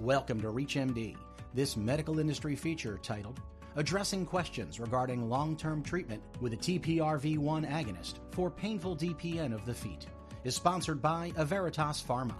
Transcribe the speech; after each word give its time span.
Welcome 0.00 0.42
to 0.42 0.48
ReachMD, 0.48 1.16
this 1.54 1.74
medical 1.74 2.18
industry 2.18 2.54
feature 2.54 2.98
titled 3.02 3.40
Addressing 3.76 4.26
Questions 4.26 4.78
Regarding 4.78 5.30
Long 5.30 5.56
Term 5.56 5.82
Treatment 5.82 6.22
with 6.38 6.52
a 6.52 6.56
TPRV1 6.56 7.66
Agonist 7.66 8.16
for 8.30 8.50
Painful 8.50 8.94
DPN 8.94 9.54
of 9.54 9.64
the 9.64 9.72
Feet, 9.72 10.04
is 10.44 10.54
sponsored 10.54 11.00
by 11.00 11.32
Averitas 11.38 12.04
Pharma. 12.04 12.34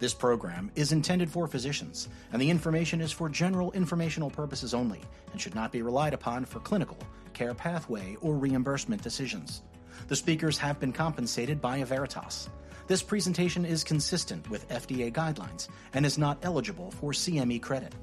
This 0.00 0.12
program 0.12 0.68
is 0.74 0.90
intended 0.90 1.30
for 1.30 1.46
physicians, 1.46 2.08
and 2.32 2.42
the 2.42 2.50
information 2.50 3.00
is 3.00 3.12
for 3.12 3.28
general 3.28 3.70
informational 3.70 4.28
purposes 4.28 4.74
only 4.74 5.00
and 5.30 5.40
should 5.40 5.54
not 5.54 5.70
be 5.70 5.82
relied 5.82 6.12
upon 6.12 6.44
for 6.44 6.58
clinical, 6.58 6.98
care 7.34 7.54
pathway, 7.54 8.16
or 8.20 8.34
reimbursement 8.34 9.00
decisions. 9.00 9.62
The 10.08 10.16
speakers 10.16 10.58
have 10.58 10.80
been 10.80 10.92
compensated 10.92 11.60
by 11.60 11.82
Averitas. 11.82 12.48
This 12.86 13.02
presentation 13.02 13.64
is 13.64 13.82
consistent 13.82 14.48
with 14.50 14.68
FDA 14.68 15.10
guidelines 15.10 15.68
and 15.94 16.04
is 16.04 16.18
not 16.18 16.38
eligible 16.42 16.90
for 16.90 17.12
CME 17.12 17.62
credit. 17.62 17.94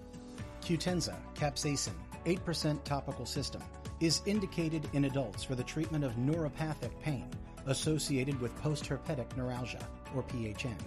Qutenza 0.61 1.15
capsaicin 1.35 1.93
8% 2.25 2.83
topical 2.83 3.27
system 3.27 3.61
is 3.99 4.21
indicated 4.25 4.89
in 4.93 5.05
adults 5.05 5.43
for 5.43 5.53
the 5.53 5.63
treatment 5.63 6.03
of 6.03 6.13
neuropathic 6.13 6.99
pain 6.99 7.29
associated 7.67 8.41
with 8.41 8.55
postherpetic 8.63 9.37
neuralgia, 9.37 9.87
or 10.15 10.23
PHN, 10.23 10.77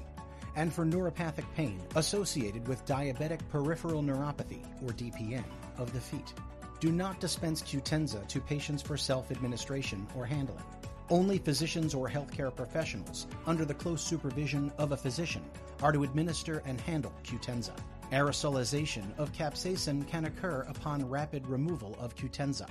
and 0.56 0.72
for 0.72 0.84
neuropathic 0.84 1.44
pain 1.54 1.80
associated 1.94 2.66
with 2.66 2.84
diabetic 2.86 3.48
peripheral 3.48 4.02
neuropathy, 4.02 4.64
or 4.82 4.88
DPN, 4.88 5.44
of 5.78 5.92
the 5.92 6.00
feet. 6.00 6.34
Do 6.80 6.90
not 6.90 7.20
dispense 7.20 7.62
Qutenza 7.62 8.26
to 8.26 8.40
patients 8.40 8.82
for 8.82 8.96
self 8.96 9.30
administration 9.30 10.04
or 10.16 10.26
handling. 10.26 10.64
Only 11.10 11.38
physicians 11.38 11.94
or 11.94 12.08
healthcare 12.08 12.54
professionals, 12.54 13.26
under 13.46 13.66
the 13.66 13.74
close 13.74 14.02
supervision 14.02 14.72
of 14.78 14.92
a 14.92 14.96
physician, 14.96 15.42
are 15.82 15.92
to 15.92 16.02
administer 16.02 16.62
and 16.64 16.80
handle 16.80 17.12
Qutenza. 17.22 17.76
Aerosolization 18.10 19.16
of 19.18 19.32
capsaicin 19.32 20.08
can 20.08 20.24
occur 20.24 20.62
upon 20.62 21.08
rapid 21.08 21.46
removal 21.46 21.94
of 22.00 22.14
Qutenza. 22.16 22.68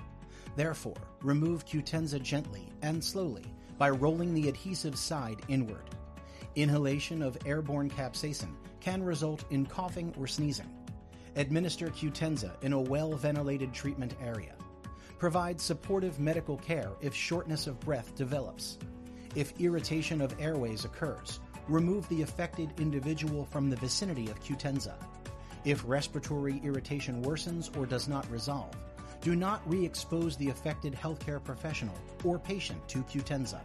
Therefore, 0.56 0.98
remove 1.22 1.66
Qutenza 1.66 2.20
gently 2.22 2.68
and 2.82 3.04
slowly 3.04 3.46
by 3.78 3.92
rolling 3.92 4.34
the 4.34 4.50
adhesive 4.50 4.98
side 4.98 5.42
inward. 5.48 5.90
Inhalation 6.56 7.22
of 7.22 7.38
airborne 7.46 7.90
capsaicin 7.90 8.54
can 8.80 9.04
result 9.04 9.46
in 9.52 9.66
coughing 9.66 10.14
or 10.20 10.26
sneezing. 10.26 10.70
Administer 11.36 11.88
Qutenza 11.88 12.52
in 12.64 12.74
a 12.74 12.80
well 12.80 13.14
ventilated 13.14 13.74
treatment 13.74 14.16
area. 14.22 14.56
Provide 15.24 15.62
supportive 15.62 16.20
medical 16.20 16.58
care 16.58 16.92
if 17.00 17.16
shortness 17.16 17.66
of 17.66 17.80
breath 17.80 18.14
develops. 18.14 18.78
If 19.36 19.58
irritation 19.58 20.20
of 20.20 20.36
airways 20.38 20.84
occurs, 20.84 21.40
remove 21.70 22.10
the 22.10 22.24
affected 22.24 22.78
individual 22.78 23.46
from 23.46 23.70
the 23.70 23.78
vicinity 23.78 24.30
of 24.30 24.44
Qutenza. 24.44 24.96
If 25.64 25.82
respiratory 25.88 26.60
irritation 26.62 27.24
worsens 27.24 27.74
or 27.78 27.86
does 27.86 28.10
not 28.10 28.30
resolve, 28.30 28.76
do 29.22 29.34
not 29.34 29.62
re 29.66 29.86
expose 29.86 30.36
the 30.36 30.50
affected 30.50 30.92
healthcare 30.92 31.42
professional 31.42 31.96
or 32.26 32.38
patient 32.38 32.86
to 32.90 33.02
Qutenza. 33.04 33.62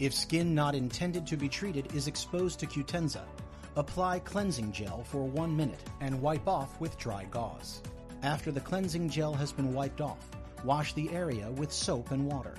If 0.00 0.14
skin 0.14 0.54
not 0.54 0.74
intended 0.74 1.26
to 1.26 1.36
be 1.36 1.50
treated 1.50 1.94
is 1.94 2.06
exposed 2.06 2.58
to 2.60 2.66
Qutenza, 2.66 3.26
apply 3.76 4.20
cleansing 4.20 4.72
gel 4.72 5.04
for 5.04 5.24
one 5.24 5.54
minute 5.54 5.90
and 6.00 6.22
wipe 6.22 6.48
off 6.48 6.80
with 6.80 6.96
dry 6.96 7.26
gauze. 7.30 7.82
After 8.22 8.50
the 8.50 8.62
cleansing 8.62 9.10
gel 9.10 9.34
has 9.34 9.52
been 9.52 9.74
wiped 9.74 10.00
off, 10.00 10.30
wash 10.66 10.92
the 10.94 11.08
area 11.10 11.48
with 11.52 11.72
soap 11.72 12.10
and 12.10 12.26
water. 12.26 12.54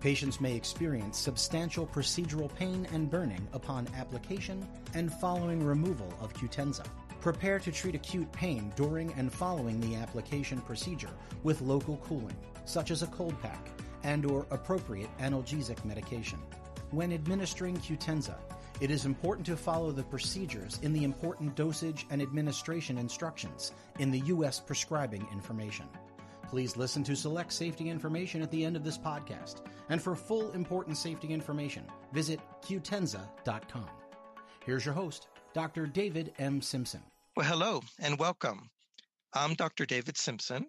Patients 0.00 0.40
may 0.40 0.56
experience 0.56 1.16
substantial 1.16 1.86
procedural 1.86 2.52
pain 2.56 2.88
and 2.92 3.08
burning 3.08 3.46
upon 3.52 3.86
application 3.96 4.66
and 4.94 5.12
following 5.12 5.64
removal 5.64 6.12
of 6.20 6.34
Qutenza. 6.34 6.84
Prepare 7.20 7.60
to 7.60 7.70
treat 7.70 7.94
acute 7.94 8.30
pain 8.32 8.72
during 8.74 9.12
and 9.12 9.32
following 9.32 9.80
the 9.80 9.94
application 9.94 10.60
procedure 10.60 11.12
with 11.44 11.62
local 11.62 11.98
cooling, 11.98 12.36
such 12.64 12.90
as 12.90 13.04
a 13.04 13.06
cold 13.06 13.40
pack 13.40 13.68
and 14.02 14.26
or 14.26 14.44
appropriate 14.50 15.16
analgesic 15.18 15.84
medication. 15.84 16.40
When 16.90 17.12
administering 17.12 17.76
Qutenza, 17.76 18.38
it 18.80 18.90
is 18.90 19.06
important 19.06 19.46
to 19.46 19.56
follow 19.56 19.92
the 19.92 20.02
procedures 20.02 20.80
in 20.82 20.92
the 20.92 21.04
important 21.04 21.54
dosage 21.54 22.06
and 22.10 22.20
administration 22.20 22.98
instructions 22.98 23.72
in 24.00 24.10
the 24.10 24.18
U.S. 24.20 24.58
prescribing 24.58 25.24
information. 25.30 25.86
Please 26.52 26.76
listen 26.76 27.02
to 27.04 27.16
select 27.16 27.50
safety 27.50 27.88
information 27.88 28.42
at 28.42 28.50
the 28.50 28.62
end 28.62 28.76
of 28.76 28.84
this 28.84 28.98
podcast. 28.98 29.62
And 29.88 30.02
for 30.02 30.14
full 30.14 30.50
important 30.50 30.98
safety 30.98 31.28
information, 31.28 31.82
visit 32.12 32.40
Qutenza.com. 32.60 33.86
Here's 34.62 34.84
your 34.84 34.92
host, 34.92 35.28
Dr. 35.54 35.86
David 35.86 36.34
M. 36.38 36.60
Simpson. 36.60 37.00
Well, 37.34 37.46
hello 37.46 37.80
and 38.00 38.18
welcome. 38.18 38.68
I'm 39.32 39.54
Dr. 39.54 39.86
David 39.86 40.18
Simpson. 40.18 40.66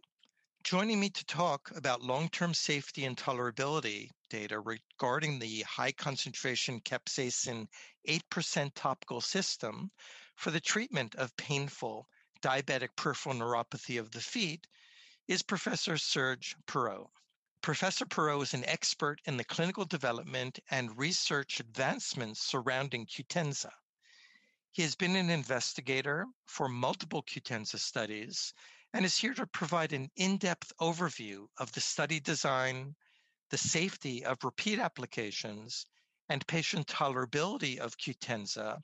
Joining 0.64 1.02
me 1.02 1.10
to 1.10 1.26
talk 1.26 1.70
about 1.76 2.02
long 2.02 2.30
term 2.30 2.54
safety 2.54 3.04
and 3.04 3.18
tolerability 3.18 4.08
data 4.30 4.62
regarding 4.62 5.38
the 5.38 5.66
high 5.68 5.92
concentration 5.92 6.80
capsaicin 6.80 7.68
8% 8.08 8.72
topical 8.74 9.20
system 9.20 9.92
for 10.38 10.50
the 10.50 10.62
treatment 10.62 11.16
of 11.16 11.36
painful 11.36 12.08
diabetic 12.42 12.96
peripheral 12.96 13.36
neuropathy 13.36 14.00
of 14.00 14.12
the 14.12 14.22
feet 14.22 14.66
is 15.26 15.42
Professor 15.42 15.98
Serge 15.98 16.54
Perrot. 16.68 17.08
Professor 17.62 18.06
Perrot 18.06 18.44
is 18.44 18.54
an 18.54 18.66
expert 18.68 19.22
in 19.24 19.38
the 19.38 19.46
clinical 19.46 19.86
development 19.86 20.60
and 20.70 20.98
research 20.98 21.62
advancements 21.62 22.42
surrounding 22.42 23.06
Qutenza. 23.06 23.72
He 24.74 24.82
has 24.82 24.96
been 24.96 25.16
an 25.16 25.30
investigator 25.30 26.26
for 26.46 26.68
multiple 26.68 27.24
Qutenza 27.24 27.80
studies 27.80 28.54
and 28.94 29.06
is 29.06 29.16
here 29.16 29.34
to 29.34 29.48
provide 29.48 29.94
an 29.94 30.10
in 30.18 30.36
depth 30.38 30.74
overview 30.82 31.48
of 31.58 31.72
the 31.72 31.80
study 31.80 32.20
design, 32.20 32.94
the 33.50 33.58
safety 33.58 34.26
of 34.26 34.44
repeat 34.44 34.80
applications, 34.80 35.86
and 36.28 36.46
patient 36.48 36.88
tolerability 36.88 37.78
of 37.78 37.98
Qutenza 37.98 38.82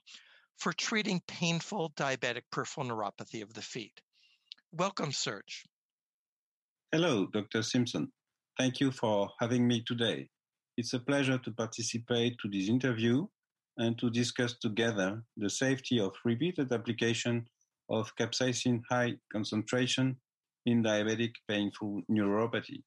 for 0.56 0.72
treating 0.72 1.20
painful 1.26 1.90
diabetic 1.90 2.44
peripheral 2.50 2.86
neuropathy 2.86 3.42
of 3.42 3.52
the 3.52 3.62
feet. 3.62 4.00
Welcome, 4.72 5.12
Serge. 5.12 5.66
Hello, 6.92 7.24
Dr. 7.26 7.62
Simpson. 7.62 8.10
Thank 8.58 8.80
you 8.80 8.90
for 8.90 9.30
having 9.38 9.64
me 9.64 9.80
today. 9.86 10.28
It's 10.76 10.92
a 10.92 10.98
pleasure 10.98 11.38
to 11.38 11.52
participate 11.52 12.36
to 12.42 12.48
this 12.50 12.68
interview 12.68 13.28
and 13.76 13.96
to 14.00 14.10
discuss 14.10 14.58
together 14.58 15.22
the 15.36 15.48
safety 15.48 16.00
of 16.00 16.16
repeated 16.24 16.72
application 16.72 17.46
of 17.90 18.12
capsaicin 18.16 18.80
high 18.90 19.14
concentration 19.32 20.16
in 20.66 20.82
diabetic 20.82 21.34
painful 21.46 22.02
neuropathy. 22.10 22.82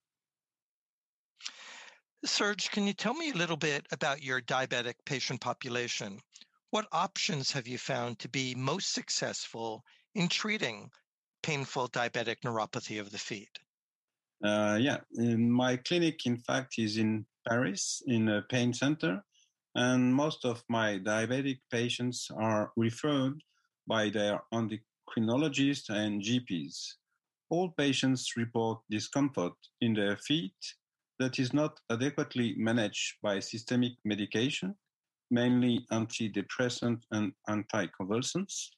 Serge, 2.25 2.71
can 2.71 2.85
you 2.85 2.93
tell 2.93 3.13
me 3.13 3.31
a 3.31 3.37
little 3.37 3.55
bit 3.55 3.87
about 3.93 4.21
your 4.21 4.41
diabetic 4.41 4.95
patient 5.05 5.39
population? 5.39 6.19
What 6.71 6.89
options 6.91 7.53
have 7.53 7.69
you 7.69 7.77
found 7.77 8.19
to 8.19 8.27
be 8.27 8.53
most 8.53 8.93
successful 8.93 9.81
in 10.13 10.27
treating 10.27 10.91
painful 11.41 11.87
diabetic 11.87 12.41
neuropathy 12.43 12.99
of 12.99 13.09
the 13.09 13.17
feet? 13.17 13.59
Uh, 14.43 14.77
yeah, 14.79 14.97
my 15.15 15.77
clinic, 15.77 16.25
in 16.25 16.37
fact, 16.37 16.75
is 16.77 16.97
in 16.97 17.25
Paris 17.47 18.01
in 18.07 18.27
a 18.27 18.41
pain 18.49 18.73
center, 18.73 19.23
and 19.75 20.13
most 20.13 20.43
of 20.43 20.63
my 20.69 20.99
diabetic 20.99 21.59
patients 21.71 22.29
are 22.35 22.71
referred 22.75 23.41
by 23.87 24.09
their 24.09 24.41
endocrinologists 24.53 25.89
and 25.89 26.21
GPs. 26.21 26.95
All 27.49 27.69
patients 27.77 28.35
report 28.35 28.79
discomfort 28.89 29.53
in 29.79 29.93
their 29.93 30.17
feet 30.17 30.55
that 31.19 31.39
is 31.39 31.53
not 31.53 31.79
adequately 31.89 32.55
managed 32.57 33.15
by 33.21 33.39
systemic 33.39 33.93
medication, 34.03 34.75
mainly 35.31 35.85
antidepressant 35.91 37.01
and 37.11 37.31
anticonvulsants. 37.49 38.69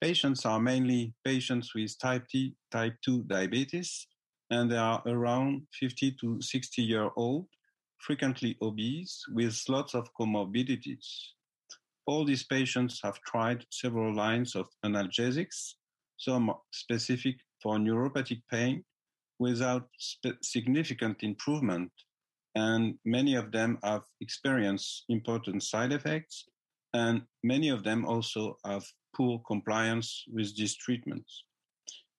Patients 0.00 0.44
are 0.44 0.60
mainly 0.60 1.14
patients 1.24 1.74
with 1.74 1.98
type 1.98 2.26
T, 2.28 2.54
type 2.70 2.96
2 3.04 3.24
diabetes, 3.24 4.06
and 4.50 4.70
they 4.70 4.76
are 4.76 5.02
around 5.06 5.66
50 5.72 6.12
to 6.20 6.40
60 6.40 6.82
year 6.82 7.10
old, 7.16 7.46
frequently 7.98 8.56
obese, 8.62 9.24
with 9.32 9.62
lots 9.68 9.94
of 9.94 10.08
comorbidities. 10.18 11.06
All 12.06 12.24
these 12.24 12.44
patients 12.44 13.00
have 13.02 13.20
tried 13.20 13.66
several 13.70 14.14
lines 14.14 14.56
of 14.56 14.66
analgesics, 14.84 15.74
some 16.16 16.52
specific 16.72 17.36
for 17.62 17.76
neuropathic 17.76 18.42
pain, 18.50 18.84
without 19.38 19.88
significant 20.42 21.22
improvement, 21.22 21.92
and 22.54 22.98
many 23.04 23.34
of 23.34 23.52
them 23.52 23.78
have 23.84 24.02
experienced 24.20 25.04
important 25.08 25.62
side 25.62 25.92
effects, 25.92 26.46
and 26.94 27.22
many 27.44 27.68
of 27.68 27.84
them 27.84 28.04
also 28.04 28.56
have 28.64 28.84
poor 29.14 29.40
compliance 29.46 30.24
with 30.32 30.56
these 30.56 30.76
treatments. 30.76 31.44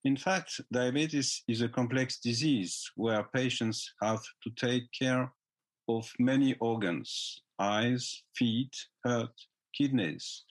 In 0.06 0.16
fact, 0.16 0.62
diabetes 0.72 1.44
is 1.48 1.62
a 1.62 1.68
complex 1.68 2.20
disease 2.20 2.90
where 2.96 3.24
patients 3.36 3.94
have 4.02 4.24
to 4.44 4.50
take 4.56 4.84
care 4.98 5.32
of 5.90 6.10
many 6.20 6.56
organs 6.62 7.42
eyes, 7.60 8.24
feet, 8.38 8.74
heart, 9.06 9.34
kidneys. 9.78 10.46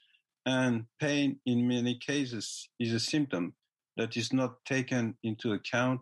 and 0.47 0.85
pain 0.99 1.39
in 1.45 1.69
many 1.69 1.99
cases 1.99 2.71
is 2.79 2.93
a 2.93 3.01
symptom 3.01 3.55
that 3.99 4.17
is 4.17 4.33
not 4.33 4.65
taken 4.65 5.15
into 5.23 5.53
account 5.53 6.01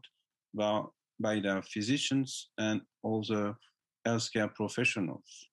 by, 0.54 0.82
by 1.18 1.40
their 1.40 1.62
physicians 1.62 2.50
and 2.58 2.80
other 3.04 3.56
healthcare 4.06 4.52
professionals. 4.54 5.48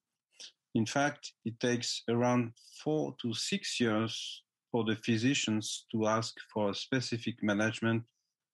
In 0.74 0.86
fact, 0.86 1.32
it 1.44 1.58
takes 1.58 2.02
around 2.08 2.52
four 2.82 3.16
to 3.22 3.34
six 3.34 3.80
years 3.80 4.43
for 4.74 4.82
the 4.82 4.96
physicians 4.96 5.86
to 5.92 6.08
ask 6.08 6.34
for 6.52 6.74
specific 6.74 7.40
management 7.40 8.02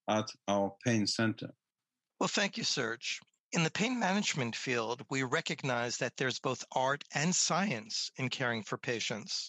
at 0.06 0.30
our 0.48 0.70
pain 0.84 1.06
center. 1.06 1.48
Well, 2.18 2.28
thank 2.28 2.58
you, 2.58 2.62
Serge. 2.62 3.20
In 3.52 3.64
the 3.64 3.70
pain 3.70 3.98
management 3.98 4.54
field, 4.54 5.02
we 5.08 5.22
recognize 5.22 5.96
that 5.96 6.18
there's 6.18 6.38
both 6.38 6.62
art 6.72 7.04
and 7.14 7.34
science 7.34 8.10
in 8.18 8.28
caring 8.28 8.62
for 8.62 8.76
patients. 8.76 9.48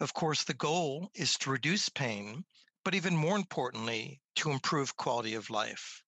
Of 0.00 0.14
course, 0.14 0.44
the 0.44 0.54
goal 0.54 1.10
is 1.14 1.36
to 1.40 1.50
reduce 1.50 1.90
pain, 1.90 2.42
but 2.86 2.94
even 2.94 3.14
more 3.14 3.36
importantly, 3.36 4.22
to 4.36 4.50
improve 4.50 4.96
quality 4.96 5.34
of 5.34 5.50
life. 5.50 6.02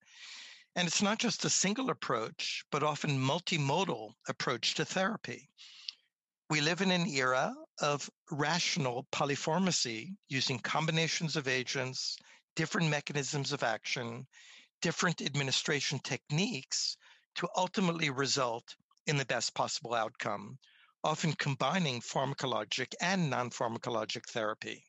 And 0.77 0.89
it's 0.89 1.03
not 1.03 1.19
just 1.19 1.45
a 1.45 1.51
single 1.51 1.91
approach, 1.91 2.65
but 2.73 2.83
often 2.83 3.21
multimodal 3.21 4.15
approach 4.31 4.77
to 4.77 4.87
therapy. 4.87 5.51
We 6.49 6.63
live 6.63 6.81
in 6.81 6.91
an 6.91 7.07
era 7.07 7.55
of 7.81 8.11
rational 8.31 9.07
polypharmacy 9.11 10.15
using 10.29 10.59
combinations 10.59 11.37
of 11.37 11.49
agents, 11.49 12.17
different 12.55 12.89
mechanisms 12.89 13.53
of 13.53 13.63
action, 13.63 14.27
different 14.83 15.21
administration 15.23 15.99
techniques 16.01 16.97
to 17.35 17.49
ultimately 17.57 18.11
result 18.11 18.77
in 19.07 19.17
the 19.17 19.25
best 19.25 19.55
possible 19.55 19.95
outcome, 19.95 20.59
often 21.03 21.33
combining 21.33 22.01
pharmacologic 22.01 22.93
and 23.01 23.31
non 23.31 23.51
pharmacologic 23.51 24.27
therapy. 24.29 24.85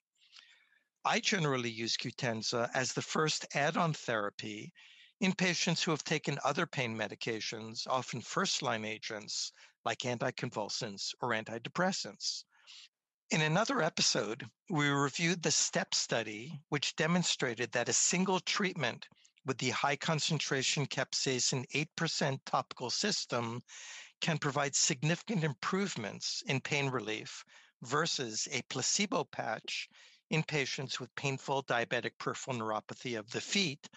I 1.04 1.20
generally 1.20 1.72
use 1.72 1.98
Qutenza 1.98 2.70
as 2.74 2.94
the 2.94 3.02
first 3.02 3.46
add 3.56 3.78
on 3.78 3.94
therapy 3.94 4.72
in 5.20 5.34
patients 5.34 5.82
who 5.82 5.92
have 5.92 6.04
taken 6.04 6.40
other 6.44 6.68
pain 6.68 6.96
medications, 6.96 7.88
often 7.88 8.22
first 8.22 8.62
line 8.62 8.86
agents 8.86 9.52
like 9.86 10.00
anticonvulsants 10.00 11.14
or 11.22 11.30
antidepressants. 11.30 12.44
In 13.32 13.40
another 13.40 13.82
episode, 13.82 14.50
we 14.70 14.90
reviewed 14.90 15.42
the 15.42 15.52
STEP 15.52 15.96
study, 15.96 16.60
which 16.68 16.98
demonstrated 16.98 17.72
that 17.72 17.88
a 17.88 17.94
single 17.94 18.42
treatment 18.42 19.08
with 19.46 19.58
the 19.58 19.70
high 19.70 19.96
concentration 19.96 20.86
capsaicin 20.86 21.66
8% 21.70 22.40
topical 22.46 22.90
system 22.90 23.64
can 24.20 24.38
provide 24.38 24.76
significant 24.76 25.46
improvements 25.46 26.44
in 26.46 26.60
pain 26.60 26.90
relief 26.90 27.46
versus 27.82 28.50
a 28.52 28.64
placebo 28.64 29.24
patch 29.24 29.88
in 30.30 30.44
patients 30.44 31.00
with 31.00 31.16
painful 31.16 31.64
diabetic 31.64 32.18
peripheral 32.18 32.58
neuropathy 32.58 33.18
of 33.18 33.32
the 33.32 33.40
feet 33.40 33.88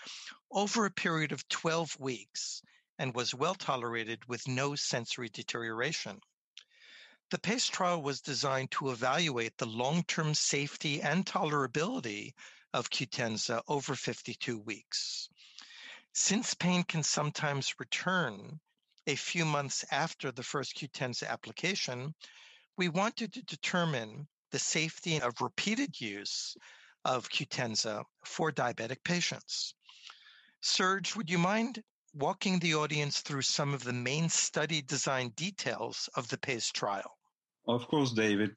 over 0.53 0.87
a 0.87 0.93
period 0.93 1.33
of 1.33 1.49
12 1.49 1.99
weeks 1.99 2.63
and 3.01 3.17
was 3.17 3.35
well 3.35 3.57
tolerated 3.57 4.29
with 4.29 4.47
no 4.47 4.77
sensory 4.77 5.29
deterioration. 5.29 6.21
The 7.31 7.39
PACE 7.39 7.69
trial 7.69 8.03
was 8.03 8.21
designed 8.21 8.71
to 8.73 8.91
evaluate 8.91 9.57
the 9.57 9.67
long 9.67 10.05
term 10.05 10.35
safety 10.35 11.01
and 11.01 11.25
tolerability 11.25 12.35
of 12.75 12.91
Qutenza 12.91 13.63
over 13.67 13.95
52 13.95 14.59
weeks. 14.59 15.31
Since 16.13 16.53
pain 16.53 16.85
can 16.85 17.03
sometimes 17.03 17.81
return 17.81 18.61
a 19.07 19.17
few 19.17 19.45
months 19.45 19.85
after 19.91 20.31
the 20.33 20.43
first 20.43 20.77
Qutenza 20.77 21.27
application, 21.27 22.15
we 22.77 22.89
wanted 22.89 23.33
to 23.33 23.43
determine 23.43 24.29
the 24.51 24.59
safety 24.59 25.21
of 25.21 25.41
repeated 25.41 26.01
use 26.01 26.57
of 27.05 27.31
Qutenza 27.31 28.05
for 28.25 28.53
diabetic 28.53 29.03
patients. 29.03 29.75
Serge, 30.61 31.17
would 31.17 31.31
you 31.31 31.39
mind 31.39 31.83
walking 32.15 32.61
the 32.61 32.75
audience 32.75 33.21
through 33.21 33.43
some 33.43 33.75
of 33.75 33.83
the 33.83 33.93
main 33.93 34.29
study 34.29 34.81
design 34.83 35.31
details 35.37 36.09
of 36.17 36.29
the 36.29 36.39
PACE 36.39 36.71
trial? 36.71 37.19
Of 37.67 37.89
course, 37.89 38.13
David. 38.13 38.55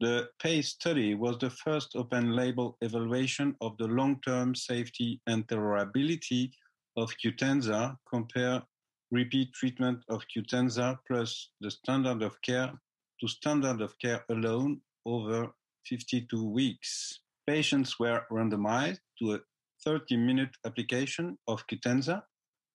The 0.00 0.28
PACE 0.40 0.70
study 0.70 1.14
was 1.14 1.38
the 1.38 1.50
first 1.50 1.94
open 1.94 2.32
label 2.32 2.76
evaluation 2.80 3.54
of 3.60 3.78
the 3.78 3.86
long 3.86 4.20
term 4.26 4.54
safety 4.54 5.20
and 5.26 5.46
tolerability 5.46 6.50
of 6.96 7.12
Qutenza 7.22 7.96
compare 8.08 8.62
repeat 9.10 9.52
treatment 9.54 10.02
of 10.08 10.22
Qutenza 10.34 10.98
plus 11.06 11.50
the 11.60 11.70
standard 11.70 12.22
of 12.22 12.40
care 12.42 12.72
to 13.20 13.28
standard 13.28 13.80
of 13.80 13.98
care 13.98 14.24
alone 14.28 14.80
over 15.06 15.54
52 15.86 16.44
weeks. 16.44 17.20
Patients 17.46 17.98
were 17.98 18.22
randomized 18.30 18.98
to 19.20 19.34
a 19.34 19.40
30 19.84 20.16
minute 20.16 20.50
application 20.64 21.38
of 21.46 21.66
Qutenza 21.68 22.22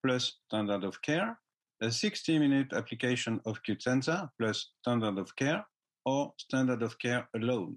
plus 0.04 0.38
standard 0.46 0.84
of 0.84 1.00
care, 1.02 1.38
a 1.80 1.90
60 1.90 2.38
minute 2.38 2.72
application 2.72 3.40
of 3.46 3.62
Qutenza 3.62 4.28
plus 4.38 4.70
standard 4.80 5.18
of 5.18 5.34
care, 5.36 5.64
or 6.04 6.32
standard 6.38 6.82
of 6.82 6.98
care 6.98 7.28
alone. 7.36 7.76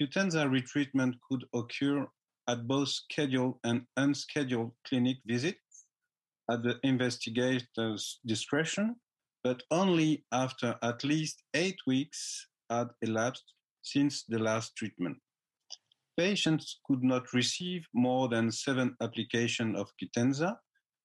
Qutenza 0.00 0.46
retreatment 0.48 1.14
could 1.28 1.44
occur 1.54 2.06
at 2.48 2.66
both 2.66 2.88
scheduled 2.88 3.58
and 3.64 3.82
unscheduled 3.96 4.72
clinic 4.86 5.18
visits 5.26 5.86
at 6.50 6.62
the 6.62 6.78
investigator's 6.82 8.20
discretion, 8.26 8.96
but 9.44 9.62
only 9.70 10.24
after 10.32 10.76
at 10.82 11.04
least 11.04 11.42
eight 11.54 11.78
weeks 11.86 12.46
had 12.70 12.88
elapsed 13.02 13.52
since 13.82 14.24
the 14.28 14.38
last 14.38 14.74
treatment. 14.76 15.16
Patients 16.16 16.80
could 16.86 17.04
not 17.04 17.32
receive 17.32 17.86
more 17.94 18.28
than 18.28 18.50
seven 18.50 18.96
applications 19.00 19.78
of 19.78 19.92
Qutenza 20.02 20.56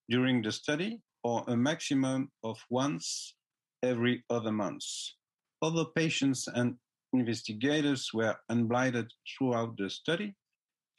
during 0.10 0.42
the 0.42 0.52
study 0.52 1.00
or 1.24 1.44
a 1.48 1.56
maximum 1.56 2.30
of 2.44 2.58
once 2.70 3.36
every 3.82 4.24
other 4.30 4.52
month. 4.52 4.84
Although 5.62 5.92
patients 5.96 6.48
and 6.54 6.76
investigators 7.14 8.10
were 8.14 8.36
unblinded 8.50 9.12
throughout 9.28 9.78
the 9.78 9.90
study, 9.90 10.36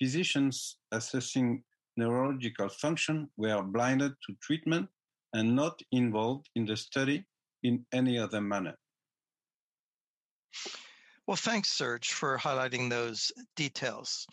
physicians 0.01 0.79
assessing 0.93 1.62
neurological 1.97 2.69
function 2.69 3.29
were 3.37 3.62
blinded 3.62 4.12
to 4.27 4.35
treatment 4.43 4.89
and 5.33 5.55
not 5.55 5.81
involved 5.93 6.49
in 6.55 6.65
the 6.65 6.77
study 6.77 7.25
in 7.62 7.85
any 7.93 8.19
other 8.19 8.41
manner. 8.41 8.75
Well, 11.27 11.37
thanks, 11.37 11.71
Serge, 11.71 12.12
for 12.12 12.37
highlighting 12.37 12.91
those 12.91 13.33
details. 13.56 14.27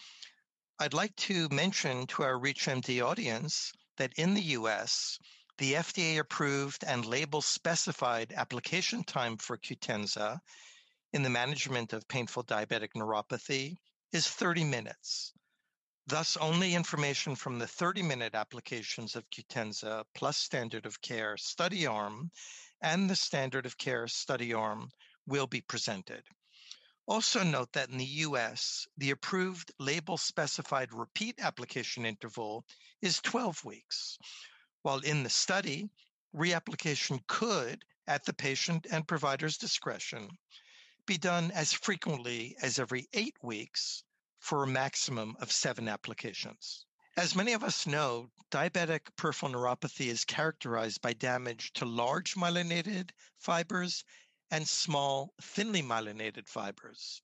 I'd 0.80 0.94
like 0.94 1.16
to 1.18 1.48
mention 1.50 2.06
to 2.08 2.24
our 2.24 2.40
ReachMD 2.40 3.02
audience 3.06 3.72
that 3.98 4.14
in 4.14 4.34
the 4.34 4.42
US, 4.58 5.20
the 5.58 5.74
FDA 5.74 6.18
approved 6.18 6.84
and 6.84 7.06
label 7.06 7.42
specified 7.42 8.34
application 8.34 9.04
time 9.04 9.38
for 9.38 9.58
Qutenza 9.58 10.40
in 11.14 11.24
the 11.24 11.30
management 11.30 11.94
of 11.94 12.08
painful 12.08 12.44
diabetic 12.44 12.94
neuropathy 12.96 13.78
is 14.12 14.28
30 14.28 14.64
minutes. 14.64 15.34
Thus, 16.08 16.36
only 16.38 16.74
information 16.74 17.36
from 17.36 17.60
the 17.60 17.68
30 17.68 18.02
minute 18.02 18.34
applications 18.34 19.16
of 19.16 19.30
Qutenza 19.30 20.04
plus 20.16 20.38
standard 20.38 20.86
of 20.86 21.02
care 21.02 21.38
study 21.38 21.86
arm 21.86 22.32
and 22.82 23.10
the 23.10 23.16
standard 23.16 23.66
of 23.66 23.78
care 23.78 24.08
study 24.08 24.54
arm 24.54 24.90
will 25.28 25.48
be 25.48 25.62
presented. 25.62 26.24
Also 27.12 27.44
note 27.44 27.74
that 27.74 27.90
in 27.90 27.98
the 27.98 28.24
US, 28.24 28.88
the 28.96 29.10
approved 29.10 29.74
label 29.78 30.18
specified 30.18 30.94
repeat 30.94 31.42
application 31.42 32.06
interval 32.06 32.66
is 33.02 33.20
12 33.20 33.66
weeks, 33.66 34.18
while 34.82 35.00
in 35.00 35.22
the 35.24 35.30
study, 35.30 35.90
reapplication 36.34 37.20
could, 37.28 37.84
at 38.08 38.24
the 38.24 38.32
patient 38.32 38.88
and 38.90 39.10
provider's 39.10 39.58
discretion, 39.58 40.38
be 41.06 41.18
done 41.18 41.52
as 41.52 41.74
frequently 41.74 42.56
as 42.62 42.80
every 42.80 43.10
eight 43.12 43.36
weeks 43.44 44.06
for 44.40 44.64
a 44.64 44.68
maximum 44.68 45.36
of 45.42 45.52
seven 45.52 45.90
applications. 45.90 46.86
As 47.18 47.36
many 47.36 47.52
of 47.52 47.62
us 47.62 47.86
know, 47.86 48.32
diabetic 48.52 49.14
peripheral 49.18 49.52
neuropathy 49.52 50.06
is 50.06 50.24
characterized 50.24 51.02
by 51.02 51.12
damage 51.12 51.74
to 51.74 51.84
large 51.84 52.36
myelinated 52.36 53.10
fibers 53.38 54.06
and 54.52 54.68
small, 54.68 55.34
thinly 55.42 55.82
myelinated 55.82 56.48
fibers. 56.48 57.22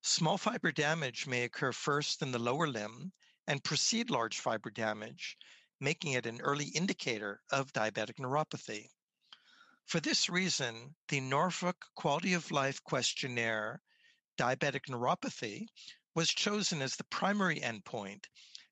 Small 0.00 0.38
fiber 0.38 0.72
damage 0.72 1.26
may 1.26 1.44
occur 1.44 1.70
first 1.70 2.22
in 2.22 2.32
the 2.32 2.38
lower 2.38 2.66
limb 2.66 3.12
and 3.46 3.62
precede 3.62 4.08
large 4.08 4.40
fiber 4.40 4.70
damage, 4.70 5.36
making 5.78 6.12
it 6.12 6.26
an 6.26 6.40
early 6.40 6.68
indicator 6.68 7.40
of 7.50 7.72
diabetic 7.72 8.18
neuropathy. 8.18 8.88
For 9.84 10.00
this 10.00 10.30
reason, 10.30 10.94
the 11.08 11.20
Norfolk 11.20 11.84
Quality 11.94 12.32
of 12.32 12.50
Life 12.50 12.82
Questionnaire 12.82 13.82
Diabetic 14.38 14.88
Neuropathy 14.88 15.66
was 16.14 16.30
chosen 16.30 16.80
as 16.80 16.96
the 16.96 17.04
primary 17.04 17.60
endpoint 17.60 18.24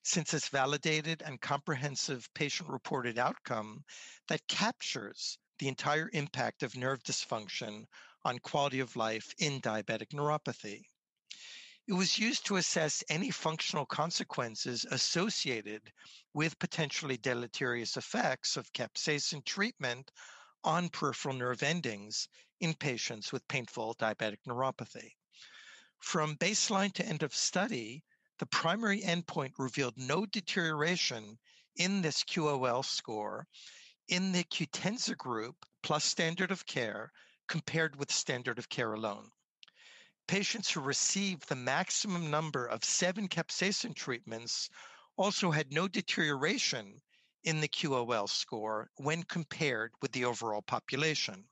since 0.03 0.33
it's 0.33 0.49
validated 0.49 1.21
and 1.21 1.41
comprehensive 1.41 2.33
patient 2.33 2.71
reported 2.71 3.19
outcome 3.19 3.85
that 4.29 4.49
captures 4.49 5.39
the 5.61 5.69
entire 5.69 6.09
impact 6.15 6.63
of 6.63 6.75
nerve 6.75 7.03
dysfunction 7.03 7.85
on 8.25 8.39
quality 8.39 8.81
of 8.81 8.97
life 8.97 9.35
in 9.37 9.61
diabetic 9.61 10.09
neuropathy. 10.09 10.83
It 11.87 11.93
was 11.93 12.19
used 12.19 12.47
to 12.47 12.57
assess 12.57 13.05
any 13.11 13.31
functional 13.31 13.85
consequences 13.85 14.87
associated 14.91 15.93
with 16.33 16.59
potentially 16.59 17.19
deleterious 17.19 17.99
effects 17.99 18.57
of 18.57 18.73
capsaicin 18.73 19.45
treatment 19.45 20.11
on 20.65 20.89
peripheral 20.89 21.35
nerve 21.35 21.63
endings 21.63 22.27
in 22.61 22.73
patients 22.73 23.31
with 23.31 23.47
painful 23.47 23.97
diabetic 23.97 24.39
neuropathy. 24.49 25.13
From 25.99 26.37
baseline 26.37 26.95
to 26.95 27.05
end 27.05 27.23
of 27.23 27.35
study, 27.35 28.03
the 28.39 28.47
primary 28.47 29.03
endpoint 29.03 29.53
revealed 29.59 29.99
no 29.99 30.25
deterioration 30.25 31.39
in 31.77 32.01
this 32.01 32.25
QOL 32.25 32.83
score 32.83 33.47
in 34.11 34.33
the 34.33 34.43
Qutenza 34.43 35.17
group 35.17 35.65
plus 35.85 36.05
standard 36.05 36.51
of 36.51 36.67
care 36.67 37.13
compared 37.47 37.95
with 37.95 38.11
standard 38.11 38.59
of 38.59 38.69
care 38.69 38.93
alone. 38.93 39.31
Patients 40.27 40.69
who 40.69 40.81
received 40.81 41.49
the 41.49 41.55
maximum 41.55 42.29
number 42.29 42.67
of 42.67 42.85
seven 42.85 43.29
capsaicin 43.29 43.95
treatments 43.95 44.69
also 45.17 45.53
had 45.53 45.73
no 45.73 45.87
deterioration 45.87 47.01
in 47.45 47.61
the 47.61 47.69
QOL 47.69 48.29
score 48.29 48.91
when 48.97 49.23
compared 49.23 49.93
with 50.03 50.11
the 50.11 50.25
overall 50.25 50.63
population. 50.63 51.49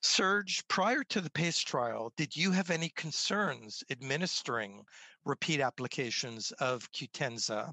Serge, 0.00 0.66
prior 0.66 1.04
to 1.04 1.20
the 1.20 1.30
PACE 1.30 1.60
trial, 1.60 2.12
did 2.16 2.34
you 2.34 2.50
have 2.50 2.70
any 2.70 2.88
concerns 2.88 3.84
administering 3.88 4.84
repeat 5.24 5.60
applications 5.60 6.50
of 6.58 6.90
Qutenza 6.90 7.72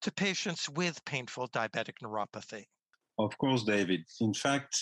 to 0.00 0.10
patients 0.10 0.68
with 0.68 1.04
painful 1.04 1.46
diabetic 1.50 1.98
neuropathy? 2.02 2.66
Of 3.18 3.36
course, 3.38 3.64
David. 3.64 4.04
In 4.20 4.32
fact, 4.32 4.76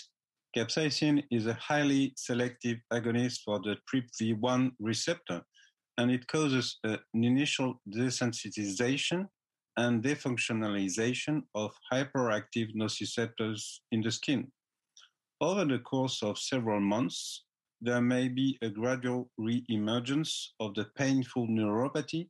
capsaicin 0.54 1.24
is 1.30 1.46
a 1.46 1.54
highly 1.54 2.12
selective 2.18 2.78
agonist 2.92 3.40
for 3.44 3.60
the 3.60 3.76
TRPV1 3.88 4.72
receptor, 4.78 5.42
and 5.96 6.10
it 6.10 6.26
causes 6.26 6.78
an 6.84 6.98
initial 7.14 7.80
desensitization 7.88 9.26
and 9.78 10.02
defunctionalization 10.02 11.42
of 11.54 11.72
hyperactive 11.90 12.74
nociceptors 12.76 13.78
in 13.92 14.02
the 14.02 14.10
skin. 14.10 14.52
Over 15.40 15.64
the 15.64 15.78
course 15.78 16.22
of 16.22 16.38
several 16.38 16.80
months, 16.80 17.44
there 17.80 18.02
may 18.02 18.28
be 18.28 18.58
a 18.62 18.68
gradual 18.68 19.30
re-emergence 19.38 20.54
of 20.60 20.74
the 20.74 20.86
painful 20.96 21.46
neuropathy 21.46 22.28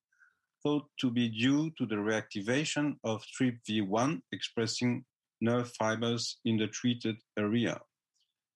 thought 0.63 0.87
to 1.01 1.11
be 1.11 1.29
due 1.29 1.71
to 1.79 1.87
the 1.87 1.97
reactivation 1.97 2.97
of 3.05 3.25
TRPV1 3.41 4.21
expressing 4.33 5.05
nerve 5.41 5.71
fibers 5.79 6.39
in 6.45 6.57
the 6.57 6.67
treated 6.69 7.17
area. 7.39 7.81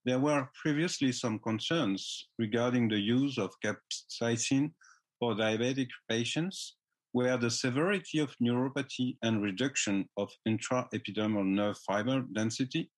There 0.05 0.19
were 0.19 0.49
previously 0.61 1.13
some 1.13 1.39
concerns 1.39 2.29
regarding 2.39 2.89
the 2.89 2.99
use 2.99 3.39
of 3.39 3.55
capsaicin 3.65 4.73
for 5.19 5.35
diabetic 5.35 5.89
patients 6.09 6.77
where 7.13 7.37
the 7.37 7.51
severity 7.51 8.19
of 8.19 8.35
neuropathy 8.43 9.17
and 9.23 9.43
reduction 9.43 10.09
of 10.17 10.31
intraepidermal 10.49 11.45
nerve 11.45 11.77
fiber 11.87 12.23
density 12.33 12.91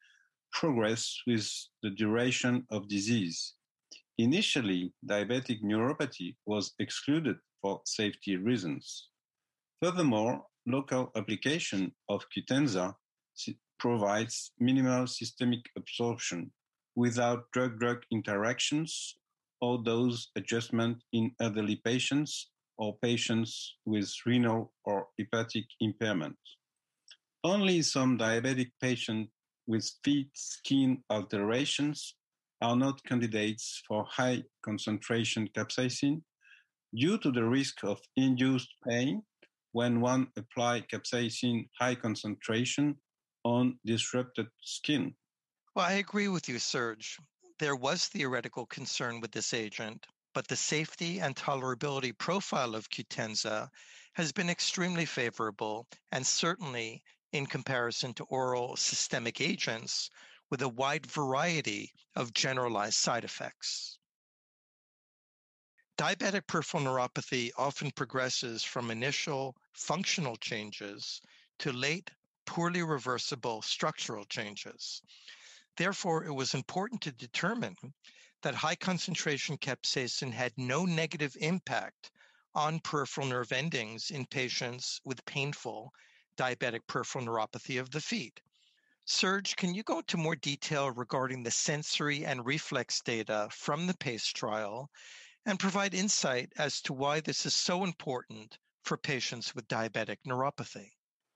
progress 0.52 1.16
with 1.26 1.50
the 1.82 1.90
duration 1.90 2.66
of 2.70 2.88
disease. 2.88 3.54
Initially, 4.18 4.92
diabetic 5.08 5.62
neuropathy 5.62 6.36
was 6.46 6.74
excluded 6.78 7.36
for 7.60 7.80
safety 7.86 8.36
reasons. 8.36 9.08
Furthermore, 9.82 10.44
local 10.66 11.10
application 11.16 11.92
of 12.08 12.24
Qutenza 12.30 12.94
provides 13.82 14.52
minimal 14.60 15.08
systemic 15.08 15.64
absorption 15.76 16.48
without 16.94 17.50
drug-drug 17.52 17.98
interactions 18.12 19.18
or 19.60 19.82
dose 19.82 20.30
adjustment 20.36 20.98
in 21.12 21.32
elderly 21.40 21.80
patients 21.84 22.50
or 22.78 22.96
patients 23.02 23.74
with 23.84 24.08
renal 24.24 24.72
or 24.84 25.08
hepatic 25.18 25.64
impairment. 25.80 26.36
Only 27.42 27.82
some 27.82 28.16
diabetic 28.16 28.70
patients 28.80 29.32
with 29.66 29.90
feet 30.04 30.30
skin 30.32 31.02
alterations 31.10 32.14
are 32.60 32.76
not 32.76 33.02
candidates 33.02 33.82
for 33.88 34.06
high 34.08 34.44
concentration 34.64 35.48
capsaicin 35.56 36.22
due 36.94 37.18
to 37.18 37.32
the 37.32 37.44
risk 37.44 37.82
of 37.82 38.00
induced 38.16 38.72
pain 38.88 39.22
when 39.72 40.00
one 40.00 40.28
apply 40.36 40.82
capsaicin 40.82 41.68
high 41.80 41.96
concentration 41.96 42.96
on 43.44 43.78
disrupted 43.84 44.48
skin. 44.60 45.14
Well, 45.74 45.86
I 45.86 45.92
agree 45.92 46.28
with 46.28 46.48
you, 46.48 46.58
Serge. 46.58 47.18
There 47.58 47.76
was 47.76 48.06
theoretical 48.06 48.66
concern 48.66 49.20
with 49.20 49.32
this 49.32 49.54
agent, 49.54 50.06
but 50.34 50.48
the 50.48 50.56
safety 50.56 51.20
and 51.20 51.36
tolerability 51.36 52.16
profile 52.16 52.74
of 52.74 52.90
Qutenza 52.90 53.70
has 54.14 54.32
been 54.32 54.50
extremely 54.50 55.06
favorable 55.06 55.86
and 56.10 56.26
certainly 56.26 57.02
in 57.32 57.46
comparison 57.46 58.12
to 58.14 58.24
oral 58.24 58.76
systemic 58.76 59.40
agents 59.40 60.10
with 60.50 60.60
a 60.62 60.68
wide 60.68 61.06
variety 61.06 61.92
of 62.14 62.34
generalized 62.34 62.98
side 62.98 63.24
effects. 63.24 63.98
Diabetic 65.96 66.46
peripheral 66.46 66.82
neuropathy 66.82 67.50
often 67.56 67.90
progresses 67.90 68.64
from 68.64 68.90
initial 68.90 69.56
functional 69.72 70.36
changes 70.36 71.20
to 71.58 71.72
late, 71.72 72.10
poorly 72.44 72.82
reversible 72.82 73.62
structural 73.62 74.24
changes. 74.24 75.02
Therefore, 75.76 76.24
it 76.24 76.32
was 76.32 76.54
important 76.54 77.00
to 77.02 77.12
determine 77.12 77.76
that 78.42 78.54
high 78.54 78.74
concentration 78.74 79.56
capsaicin 79.56 80.32
had 80.32 80.52
no 80.56 80.84
negative 80.84 81.36
impact 81.40 82.10
on 82.54 82.80
peripheral 82.80 83.26
nerve 83.26 83.52
endings 83.52 84.10
in 84.10 84.26
patients 84.26 85.00
with 85.04 85.24
painful 85.24 85.92
diabetic 86.36 86.86
peripheral 86.86 87.24
neuropathy 87.24 87.80
of 87.80 87.90
the 87.90 88.00
feet. 88.00 88.40
Serge, 89.04 89.56
can 89.56 89.74
you 89.74 89.82
go 89.82 89.98
into 89.98 90.16
more 90.16 90.36
detail 90.36 90.90
regarding 90.90 91.42
the 91.42 91.50
sensory 91.50 92.24
and 92.24 92.46
reflex 92.46 93.00
data 93.00 93.48
from 93.50 93.86
the 93.86 93.96
PACE 93.96 94.26
trial 94.28 94.90
and 95.44 95.58
provide 95.58 95.94
insight 95.94 96.52
as 96.56 96.80
to 96.80 96.92
why 96.92 97.20
this 97.20 97.44
is 97.44 97.54
so 97.54 97.84
important 97.84 98.58
for 98.84 98.96
patients 98.96 99.54
with 99.54 99.66
diabetic 99.68 100.18
neuropathy? 100.26 100.90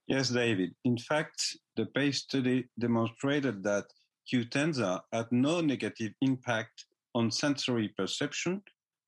Yes, 0.07 0.29
David. 0.29 0.75
In 0.85 0.97
fact, 0.97 1.57
the 1.75 1.87
PACE 1.87 2.23
study 2.23 2.69
demonstrated 2.79 3.63
that 3.65 3.87
Qutenza 4.33 5.01
had 5.13 5.27
no 5.33 5.61
negative 5.61 6.13
impact 6.21 6.85
on 7.15 7.31
sensory 7.31 7.89
perception 7.97 8.63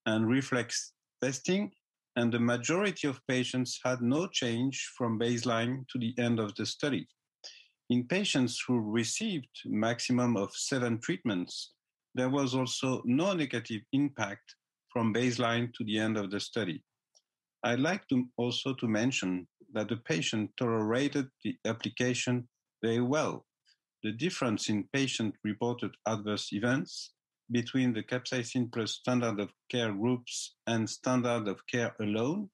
and 0.06 0.28
reflex 0.28 0.92
testing 1.22 1.70
and 2.16 2.32
the 2.32 2.40
majority 2.40 3.06
of 3.06 3.24
patients 3.28 3.78
had 3.84 4.00
no 4.02 4.26
change 4.26 4.90
from 4.96 5.20
baseline 5.20 5.86
to 5.88 5.98
the 5.98 6.12
end 6.18 6.40
of 6.40 6.52
the 6.56 6.66
study. 6.66 7.06
In 7.90 8.08
patients 8.08 8.60
who 8.66 8.80
received 8.80 9.48
maximum 9.64 10.36
of 10.36 10.50
seven 10.52 10.98
treatments, 10.98 11.74
there 12.16 12.28
was 12.28 12.56
also 12.56 13.02
no 13.04 13.34
negative 13.34 13.82
impact 13.92 14.56
from 14.92 15.14
baseline 15.14 15.72
to 15.74 15.84
the 15.84 15.96
end 15.98 16.16
of 16.16 16.32
the 16.32 16.40
study. 16.40 16.82
I'd 17.62 17.78
like 17.78 18.06
to 18.08 18.26
also 18.36 18.74
to 18.74 18.88
mention 18.88 19.46
that 19.72 19.88
the 19.88 19.96
patient 19.96 20.50
tolerated 20.56 21.28
the 21.44 21.56
application 21.64 22.48
very 22.82 23.00
well. 23.00 23.46
The 24.02 24.12
difference 24.12 24.68
in 24.68 24.88
patient 24.92 25.34
reported 25.44 25.92
adverse 26.06 26.52
events 26.52 27.12
between 27.50 27.92
the 27.92 28.02
capsaicin 28.02 28.70
plus 28.72 28.92
standard 28.92 29.40
of 29.40 29.50
care 29.70 29.92
groups 29.92 30.54
and 30.66 30.88
standard 30.88 31.48
of 31.48 31.66
care 31.66 31.94
alone 32.00 32.50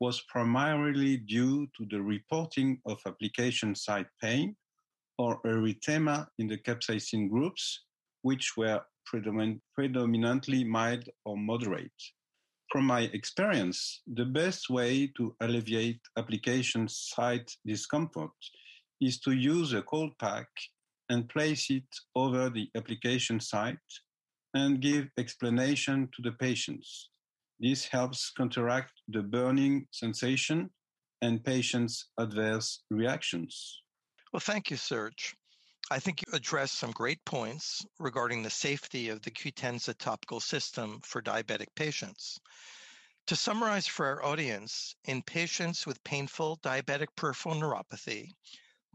was 0.00 0.22
primarily 0.22 1.18
due 1.18 1.66
to 1.76 1.86
the 1.90 2.00
reporting 2.00 2.80
of 2.86 3.00
application 3.06 3.74
site 3.74 4.06
pain 4.22 4.56
or 5.18 5.40
erythema 5.42 6.26
in 6.38 6.46
the 6.46 6.56
capsaicin 6.56 7.28
groups, 7.28 7.84
which 8.22 8.56
were 8.56 8.80
predomin- 9.06 9.60
predominantly 9.74 10.64
mild 10.64 11.08
or 11.26 11.36
moderate. 11.36 12.02
From 12.70 12.86
my 12.86 13.10
experience, 13.12 14.02
the 14.06 14.24
best 14.24 14.70
way 14.70 15.08
to 15.16 15.34
alleviate 15.40 16.00
application 16.16 16.86
site 16.86 17.50
discomfort 17.66 18.30
is 19.00 19.18
to 19.20 19.32
use 19.32 19.72
a 19.72 19.82
cold 19.82 20.12
pack 20.20 20.46
and 21.08 21.28
place 21.28 21.68
it 21.70 21.88
over 22.14 22.48
the 22.48 22.70
application 22.76 23.40
site 23.40 23.78
and 24.54 24.80
give 24.80 25.08
explanation 25.18 26.08
to 26.14 26.22
the 26.22 26.30
patients. 26.32 27.10
This 27.58 27.86
helps 27.86 28.30
counteract 28.30 28.92
the 29.08 29.22
burning 29.22 29.88
sensation 29.90 30.70
and 31.22 31.42
patients' 31.42 32.10
adverse 32.18 32.84
reactions. 32.88 33.82
Well, 34.32 34.40
thank 34.40 34.70
you, 34.70 34.76
Serge. 34.76 35.34
I 35.92 35.98
think 35.98 36.22
you 36.22 36.32
addressed 36.32 36.78
some 36.78 36.92
great 36.92 37.24
points 37.24 37.84
regarding 37.98 38.42
the 38.42 38.50
safety 38.50 39.08
of 39.08 39.22
the 39.22 39.30
Qutenza 39.30 39.94
topical 39.94 40.38
system 40.38 41.00
for 41.00 41.22
diabetic 41.22 41.74
patients. 41.74 42.38
To 43.26 43.34
summarize 43.34 43.86
for 43.86 44.06
our 44.06 44.24
audience, 44.24 44.94
in 45.04 45.22
patients 45.22 45.86
with 45.86 46.04
painful 46.04 46.58
diabetic 46.58 47.08
peripheral 47.16 47.54
neuropathy, 47.54 48.32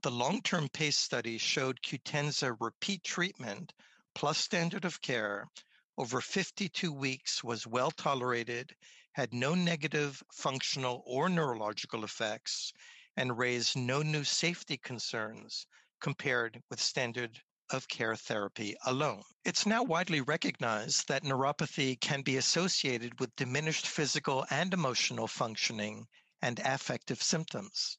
the 0.03 0.11
long-term 0.11 0.69
PACE 0.69 0.97
study 0.97 1.37
showed 1.37 1.81
Qutenza 1.81 2.55
repeat 2.59 3.03
treatment 3.03 3.73
plus 4.13 4.37
standard 4.37 4.85
of 4.85 5.01
care 5.01 5.49
over 5.97 6.21
52 6.21 6.91
weeks 6.91 7.43
was 7.43 7.65
well 7.65 7.91
tolerated 7.91 8.75
had 9.13 9.33
no 9.33 9.55
negative 9.55 10.21
functional 10.31 11.01
or 11.05 11.29
neurological 11.29 12.03
effects 12.03 12.73
and 13.17 13.37
raised 13.37 13.75
no 13.75 14.01
new 14.01 14.23
safety 14.23 14.77
concerns 14.77 15.65
compared 15.99 16.61
with 16.69 16.81
standard 16.81 17.41
of 17.71 17.87
care 17.87 18.15
therapy 18.15 18.75
alone. 18.85 19.23
It's 19.43 19.65
now 19.65 19.83
widely 19.83 20.21
recognized 20.21 21.07
that 21.07 21.23
neuropathy 21.23 21.99
can 21.99 22.21
be 22.21 22.37
associated 22.37 23.19
with 23.19 23.35
diminished 23.35 23.87
physical 23.87 24.45
and 24.49 24.73
emotional 24.73 25.27
functioning 25.27 26.07
and 26.41 26.59
affective 26.59 27.23
symptoms. 27.23 27.97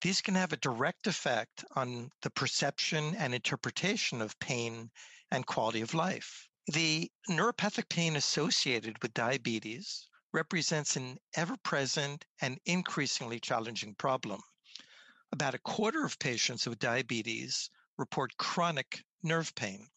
These 0.00 0.20
can 0.20 0.34
have 0.34 0.52
a 0.52 0.58
direct 0.58 1.06
effect 1.06 1.64
on 1.74 2.10
the 2.22 2.30
perception 2.30 3.14
and 3.16 3.34
interpretation 3.34 4.20
of 4.20 4.38
pain 4.38 4.90
and 5.30 5.46
quality 5.46 5.80
of 5.80 5.94
life. 5.94 6.48
The 6.66 7.10
neuropathic 7.28 7.88
pain 7.88 8.16
associated 8.16 9.02
with 9.02 9.14
diabetes 9.14 10.08
represents 10.32 10.96
an 10.96 11.18
ever 11.34 11.56
present 11.58 12.24
and 12.40 12.60
increasingly 12.64 13.40
challenging 13.40 13.94
problem. 13.94 14.40
About 15.34 15.56
a 15.56 15.58
quarter 15.58 16.04
of 16.04 16.20
patients 16.20 16.64
with 16.64 16.78
diabetes 16.78 17.68
report 17.98 18.36
chronic 18.36 19.02
nerve 19.20 19.52
pain. 19.56 19.88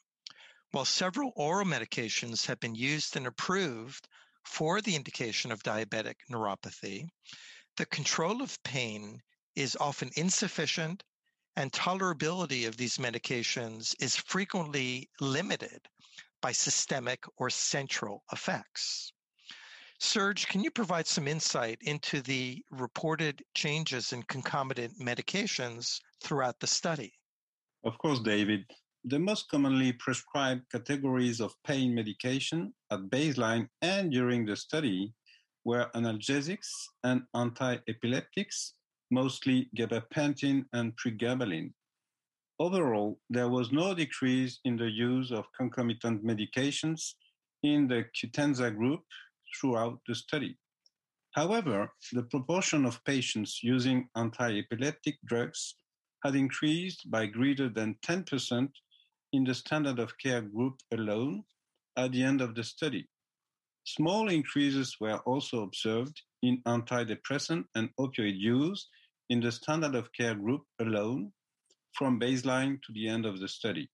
While 0.71 0.85
several 0.85 1.31
oral 1.35 1.63
medications 1.63 2.47
have 2.47 2.59
been 2.59 2.73
used 2.73 3.15
and 3.15 3.27
approved 3.27 4.07
for 4.43 4.81
the 4.81 4.95
indication 4.95 5.51
of 5.51 5.61
diabetic 5.61 6.15
neuropathy, 6.27 7.09
the 7.75 7.85
control 7.85 8.41
of 8.41 8.63
pain 8.63 9.21
is 9.53 9.77
often 9.79 10.09
insufficient 10.15 11.03
and 11.55 11.71
tolerability 11.71 12.67
of 12.67 12.77
these 12.77 12.97
medications 12.97 13.93
is 13.99 14.15
frequently 14.15 15.07
limited 15.19 15.87
by 16.41 16.51
systemic 16.51 17.25
or 17.35 17.51
central 17.51 18.23
effects. 18.31 19.13
Serge, 19.99 20.47
can 20.47 20.63
you 20.63 20.69
provide 20.69 21.07
some 21.07 21.27
insight 21.27 21.79
into 21.81 22.21
the 22.21 22.63
reported 22.69 23.43
changes 23.55 24.13
in 24.13 24.21
concomitant 24.23 24.93
medications 24.99 25.99
throughout 26.23 26.59
the 26.59 26.67
study? 26.67 27.13
Of 27.83 27.97
course, 27.97 28.19
David. 28.19 28.65
The 29.05 29.17
most 29.17 29.49
commonly 29.49 29.93
prescribed 29.93 30.69
categories 30.71 31.39
of 31.39 31.55
pain 31.65 31.95
medication 31.95 32.73
at 32.91 33.09
baseline 33.09 33.69
and 33.81 34.11
during 34.11 34.45
the 34.45 34.55
study 34.55 35.13
were 35.63 35.89
analgesics 35.95 36.69
and 37.03 37.23
anti-epileptics, 37.33 38.73
mostly 39.09 39.69
gabapentin 39.75 40.65
and 40.73 40.93
pregabalin. 40.97 41.73
Overall, 42.59 43.19
there 43.29 43.49
was 43.49 43.71
no 43.71 43.93
decrease 43.93 44.59
in 44.65 44.77
the 44.77 44.89
use 44.89 45.31
of 45.31 45.45
concomitant 45.57 46.23
medications 46.25 47.13
in 47.63 47.87
the 47.87 48.05
Qutenza 48.15 48.75
group 48.75 49.01
throughout 49.55 49.99
the 50.07 50.15
study. 50.15 50.57
However, 51.31 51.91
the 52.13 52.23
proportion 52.23 52.85
of 52.85 53.03
patients 53.05 53.59
using 53.63 54.09
anti-epileptic 54.15 55.17
drugs 55.25 55.75
had 56.23 56.35
increased 56.35 57.09
by 57.11 57.27
greater 57.27 57.69
than 57.69 57.95
10% 58.05 58.69
in 59.33 59.43
the 59.43 59.53
standard 59.53 59.99
of 59.99 60.17
care 60.17 60.41
group 60.41 60.79
alone 60.91 61.43
at 61.95 62.11
the 62.11 62.23
end 62.23 62.41
of 62.41 62.55
the 62.55 62.63
study. 62.63 63.07
Small 63.83 64.29
increases 64.29 64.97
were 64.99 65.19
also 65.19 65.63
observed 65.63 66.21
in 66.41 66.61
antidepressant 66.65 67.65
and 67.75 67.89
opioid 67.99 68.37
use 68.37 68.89
in 69.29 69.39
the 69.39 69.51
standard 69.51 69.95
of 69.95 70.11
care 70.13 70.35
group 70.35 70.63
alone 70.79 71.31
from 71.93 72.19
baseline 72.19 72.81
to 72.83 72.91
the 72.93 73.07
end 73.07 73.25
of 73.25 73.39
the 73.39 73.47
study. 73.47 73.89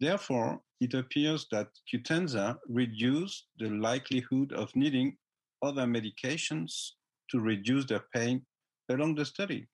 Therefore, 0.00 0.60
it 0.80 0.94
appears 0.94 1.46
that 1.50 1.68
Qutenza 1.92 2.58
reduced 2.68 3.46
the 3.58 3.70
likelihood 3.70 4.52
of 4.52 4.74
needing 4.76 5.16
other 5.62 5.86
medications 5.86 6.92
to 7.30 7.40
reduce 7.40 7.84
their 7.86 8.04
pain 8.14 8.46
along 8.88 9.16
the 9.16 9.24
study. 9.24 9.66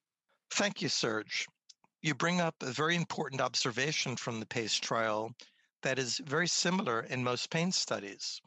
Thank 0.51 0.81
you, 0.81 0.89
Serge. 0.89 1.47
You 2.03 2.15
bring 2.15 2.41
up 2.41 2.55
a 2.63 2.73
very 2.73 2.97
important 2.97 3.41
observation 3.41 4.17
from 4.17 4.41
the 4.41 4.47
PACE 4.47 4.79
trial 4.79 5.35
that 5.83 5.99
is 5.99 6.19
very 6.25 6.49
similar 6.49 7.01
in 7.01 7.23
most 7.23 7.51
pain 7.51 7.71
studies. 7.71 8.41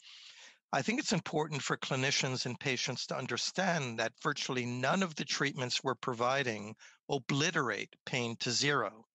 I 0.73 0.81
think 0.81 0.99
it's 0.99 1.13
important 1.13 1.61
for 1.61 1.77
clinicians 1.77 2.45
and 2.45 2.59
patients 2.59 3.05
to 3.07 3.17
understand 3.17 3.99
that 3.99 4.13
virtually 4.21 4.65
none 4.65 5.01
of 5.01 5.15
the 5.15 5.25
treatments 5.25 5.83
we're 5.83 5.95
providing 5.95 6.75
obliterate 7.09 7.95
pain 8.05 8.35
to 8.41 8.51
zero. 8.51 9.05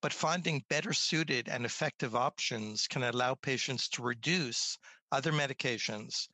But 0.00 0.12
finding 0.12 0.64
better 0.68 0.92
suited 0.92 1.48
and 1.48 1.64
effective 1.64 2.14
options 2.14 2.86
can 2.86 3.02
allow 3.02 3.34
patients 3.34 3.88
to 3.88 4.02
reduce 4.02 4.78
other 5.10 5.32
medications 5.32 6.28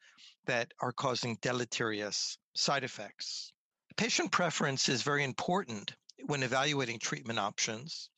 that 0.45 0.75
are 0.81 0.93
causing 0.93 1.37
deleterious 1.37 2.37
side 2.55 2.85
effects. 2.85 3.53
Patient 3.97 4.33
preference 4.33 4.89
is 4.89 5.03
very 5.03 5.25
important 5.25 5.97
when 6.27 6.43
evaluating 6.43 6.99
treatment 6.99 7.39
options, 7.39 8.11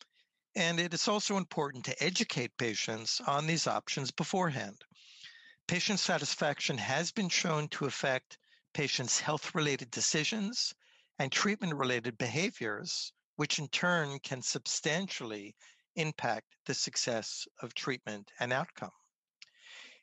and 0.56 0.80
it 0.80 0.94
is 0.94 1.06
also 1.06 1.37
important 1.37 1.85
to 1.85 2.02
educate 2.02 2.56
patients 2.56 3.20
on 3.20 3.46
these 3.46 3.66
options 3.66 4.11
beforehand. 4.11 4.82
Patient 5.68 6.00
satisfaction 6.00 6.78
has 6.78 7.12
been 7.12 7.28
shown 7.28 7.68
to 7.68 7.85
affect 7.85 8.38
patients' 8.72 9.20
health 9.20 9.54
related 9.54 9.90
decisions 9.90 10.74
and 11.18 11.30
treatment 11.30 11.74
related 11.74 12.18
behaviors, 12.18 13.12
which 13.37 13.59
in 13.59 13.68
turn 13.68 14.18
can 14.18 14.42
substantially 14.42 15.55
impact 15.94 16.57
the 16.66 16.75
success 16.75 17.46
of 17.62 17.75
treatment 17.75 18.31
and 18.40 18.53
outcome. 18.53 18.90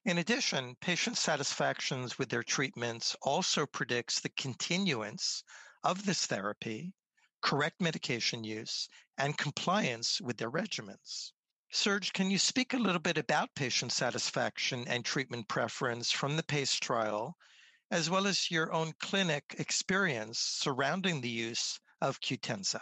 In 0.05 0.17
addition, 0.17 0.75
patient 0.81 1.17
satisfactions 1.17 2.17
with 2.17 2.29
their 2.29 2.43
treatments 2.43 3.15
also 3.21 3.65
predicts 3.65 4.19
the 4.19 4.29
continuance 4.29 5.43
of 5.83 6.05
this 6.05 6.25
therapy, 6.25 6.93
correct 7.41 7.79
medication 7.79 8.43
use, 8.43 8.89
and 9.17 9.37
compliance 9.37 10.19
with 10.19 10.37
their 10.37 10.51
regimens. 10.51 11.31
Serge, 11.71 12.13
can 12.13 12.29
you 12.29 12.37
speak 12.37 12.73
a 12.73 12.77
little 12.77 12.99
bit 12.99 13.17
about 13.17 13.55
patient 13.55 13.91
satisfaction 13.91 14.87
and 14.87 15.03
treatment 15.03 15.47
preference 15.47 16.11
from 16.11 16.35
the 16.35 16.43
PACE 16.43 16.75
trial, 16.75 17.35
as 17.89 18.09
well 18.09 18.27
as 18.27 18.51
your 18.51 18.71
own 18.71 18.93
clinic 18.99 19.55
experience 19.57 20.37
surrounding 20.37 21.21
the 21.21 21.29
use 21.29 21.79
of 22.01 22.19
Qutenza? 22.19 22.81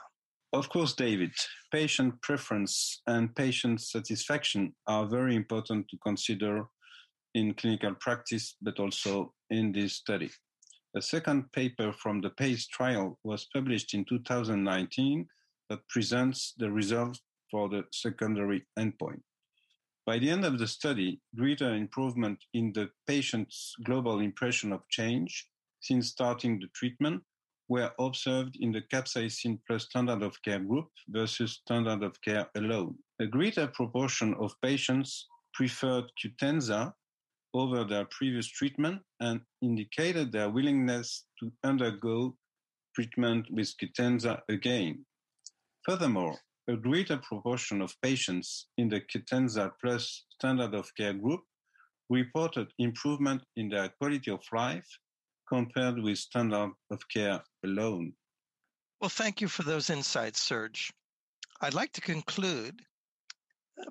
Of 0.53 0.67
course, 0.67 0.93
David. 0.93 1.31
Patient 1.71 2.21
preference 2.21 3.01
and 3.07 3.33
patient 3.33 3.79
satisfaction 3.79 4.75
are 4.85 5.05
very 5.05 5.37
important 5.37 5.87
to 5.89 5.97
consider 6.05 6.65
in 7.33 7.53
clinical 7.53 7.95
practice, 7.95 8.57
but 8.61 8.77
also 8.77 9.33
in 9.49 9.71
this 9.71 9.93
study. 9.93 10.29
A 10.93 11.01
second 11.01 11.49
paper 11.53 11.93
from 11.93 12.19
the 12.19 12.31
PACE 12.31 12.67
trial 12.67 13.17
was 13.23 13.47
published 13.53 13.93
in 13.93 14.03
2019 14.03 15.25
that 15.69 15.87
presents 15.87 16.53
the 16.57 16.69
results 16.69 17.21
for 17.49 17.69
the 17.69 17.85
secondary 17.93 18.67
endpoint. 18.77 19.21
By 20.05 20.19
the 20.19 20.29
end 20.29 20.43
of 20.43 20.59
the 20.59 20.67
study, 20.67 21.21
greater 21.33 21.73
improvement 21.73 22.43
in 22.53 22.73
the 22.73 22.89
patient's 23.07 23.73
global 23.85 24.19
impression 24.19 24.73
of 24.73 24.81
change 24.89 25.47
since 25.79 26.09
starting 26.09 26.59
the 26.59 26.67
treatment 26.75 27.23
were 27.71 27.93
observed 27.99 28.57
in 28.59 28.69
the 28.73 28.81
capsaicin 28.93 29.57
plus 29.65 29.85
standard 29.85 30.21
of 30.21 30.35
care 30.43 30.59
group 30.59 30.89
versus 31.07 31.61
standard 31.63 32.03
of 32.03 32.21
care 32.21 32.45
alone. 32.55 32.93
A 33.21 33.25
greater 33.25 33.65
proportion 33.67 34.35
of 34.41 34.59
patients 34.61 35.27
preferred 35.53 36.03
Qutenza 36.19 36.91
over 37.53 37.85
their 37.85 38.03
previous 38.17 38.47
treatment 38.47 39.01
and 39.21 39.39
indicated 39.61 40.33
their 40.33 40.49
willingness 40.49 41.23
to 41.39 41.49
undergo 41.63 42.35
treatment 42.93 43.47
with 43.49 43.73
Qutenza 43.79 44.41
again. 44.49 45.05
Furthermore, 45.85 46.37
a 46.67 46.75
greater 46.75 47.19
proportion 47.29 47.81
of 47.81 47.95
patients 48.01 48.67
in 48.77 48.89
the 48.89 48.99
Qutenza 48.99 49.71
Plus 49.81 50.25
standard 50.35 50.75
of 50.75 50.93
care 50.97 51.13
group 51.13 51.43
reported 52.09 52.67
improvement 52.79 53.41
in 53.55 53.69
their 53.69 53.87
quality 53.97 54.29
of 54.29 54.41
life 54.51 54.89
compared 55.51 55.99
with 55.99 56.17
standard 56.17 56.71
of 56.89 57.07
care 57.09 57.41
alone. 57.65 58.13
Well, 59.01 59.09
thank 59.09 59.41
you 59.41 59.49
for 59.49 59.63
those 59.63 59.89
insights, 59.89 60.39
Serge. 60.41 60.93
I'd 61.59 61.73
like 61.73 61.91
to 61.93 62.01
conclude 62.01 62.81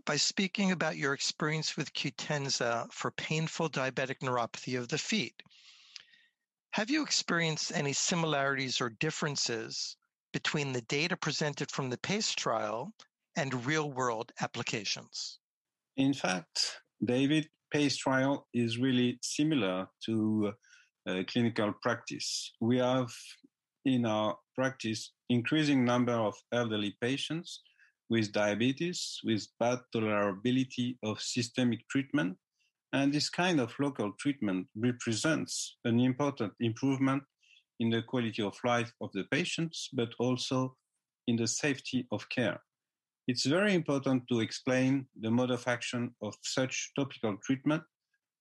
by 0.06 0.16
speaking 0.16 0.72
about 0.72 0.96
your 0.96 1.12
experience 1.12 1.76
with 1.76 1.92
Qutenza 1.92 2.90
for 2.92 3.10
painful 3.10 3.68
diabetic 3.68 4.20
neuropathy 4.20 4.78
of 4.78 4.88
the 4.88 4.98
feet. 4.98 5.34
Have 6.70 6.88
you 6.88 7.02
experienced 7.02 7.72
any 7.74 7.92
similarities 7.92 8.80
or 8.80 8.88
differences 8.88 9.96
between 10.32 10.72
the 10.72 10.82
data 10.82 11.16
presented 11.16 11.70
from 11.70 11.90
the 11.90 11.98
PACE 11.98 12.32
trial 12.32 12.92
and 13.36 13.66
real 13.66 13.90
world 13.90 14.32
applications? 14.40 15.40
In 15.96 16.14
fact, 16.14 16.80
David, 17.04 17.48
PACE 17.72 17.96
trial 17.96 18.46
is 18.54 18.78
really 18.78 19.18
similar 19.20 19.88
to 20.06 20.54
Uh, 21.08 21.22
clinical 21.26 21.72
practice. 21.82 22.52
We 22.60 22.78
have 22.78 23.10
in 23.86 24.04
our 24.04 24.36
practice 24.54 25.12
increasing 25.30 25.84
number 25.84 26.12
of 26.12 26.34
elderly 26.52 26.94
patients 27.00 27.62
with 28.10 28.32
diabetes 28.32 29.18
with 29.24 29.46
bad 29.58 29.78
tolerability 29.94 30.98
of 31.02 31.20
systemic 31.20 31.88
treatment 31.88 32.36
And 32.92 33.12
this 33.12 33.30
kind 33.30 33.60
of 33.60 33.72
local 33.78 34.12
treatment 34.18 34.66
represents 34.74 35.76
an 35.84 36.00
important 36.00 36.52
improvement 36.60 37.22
in 37.78 37.90
the 37.90 38.02
quality 38.02 38.42
of 38.42 38.58
life 38.64 38.92
of 39.00 39.10
the 39.12 39.24
patients, 39.30 39.88
but 39.92 40.12
also 40.18 40.76
in 41.28 41.36
the 41.36 41.46
safety 41.46 42.06
of 42.10 42.28
care. 42.28 42.60
It's 43.28 43.46
very 43.46 43.74
important 43.74 44.24
to 44.28 44.40
explain 44.40 45.06
the 45.20 45.30
mode 45.30 45.52
of 45.52 45.66
action 45.68 46.14
of 46.20 46.34
such 46.42 46.90
topical 46.96 47.36
treatment, 47.44 47.82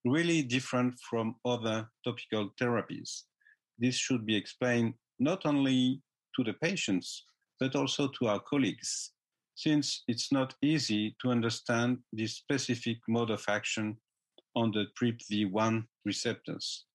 really 0.05 0.41
different 0.41 0.95
from 1.09 1.35
other 1.45 1.89
topical 2.03 2.49
therapies. 2.59 3.23
This 3.77 3.95
should 3.95 4.25
be 4.25 4.35
explained 4.35 4.93
not 5.19 5.45
only 5.45 6.01
to 6.35 6.43
the 6.43 6.53
patients, 6.53 7.25
but 7.59 7.75
also 7.75 8.07
to 8.07 8.27
our 8.27 8.39
colleagues, 8.39 9.11
since 9.55 10.03
it's 10.07 10.31
not 10.31 10.55
easy 10.61 11.15
to 11.21 11.31
understand 11.31 11.97
this 12.13 12.37
specific 12.37 12.97
mode 13.07 13.29
of 13.29 13.43
action 13.49 13.97
on 14.55 14.71
the 14.71 14.85
TRPV1 14.99 15.83
receptors. 16.05 16.85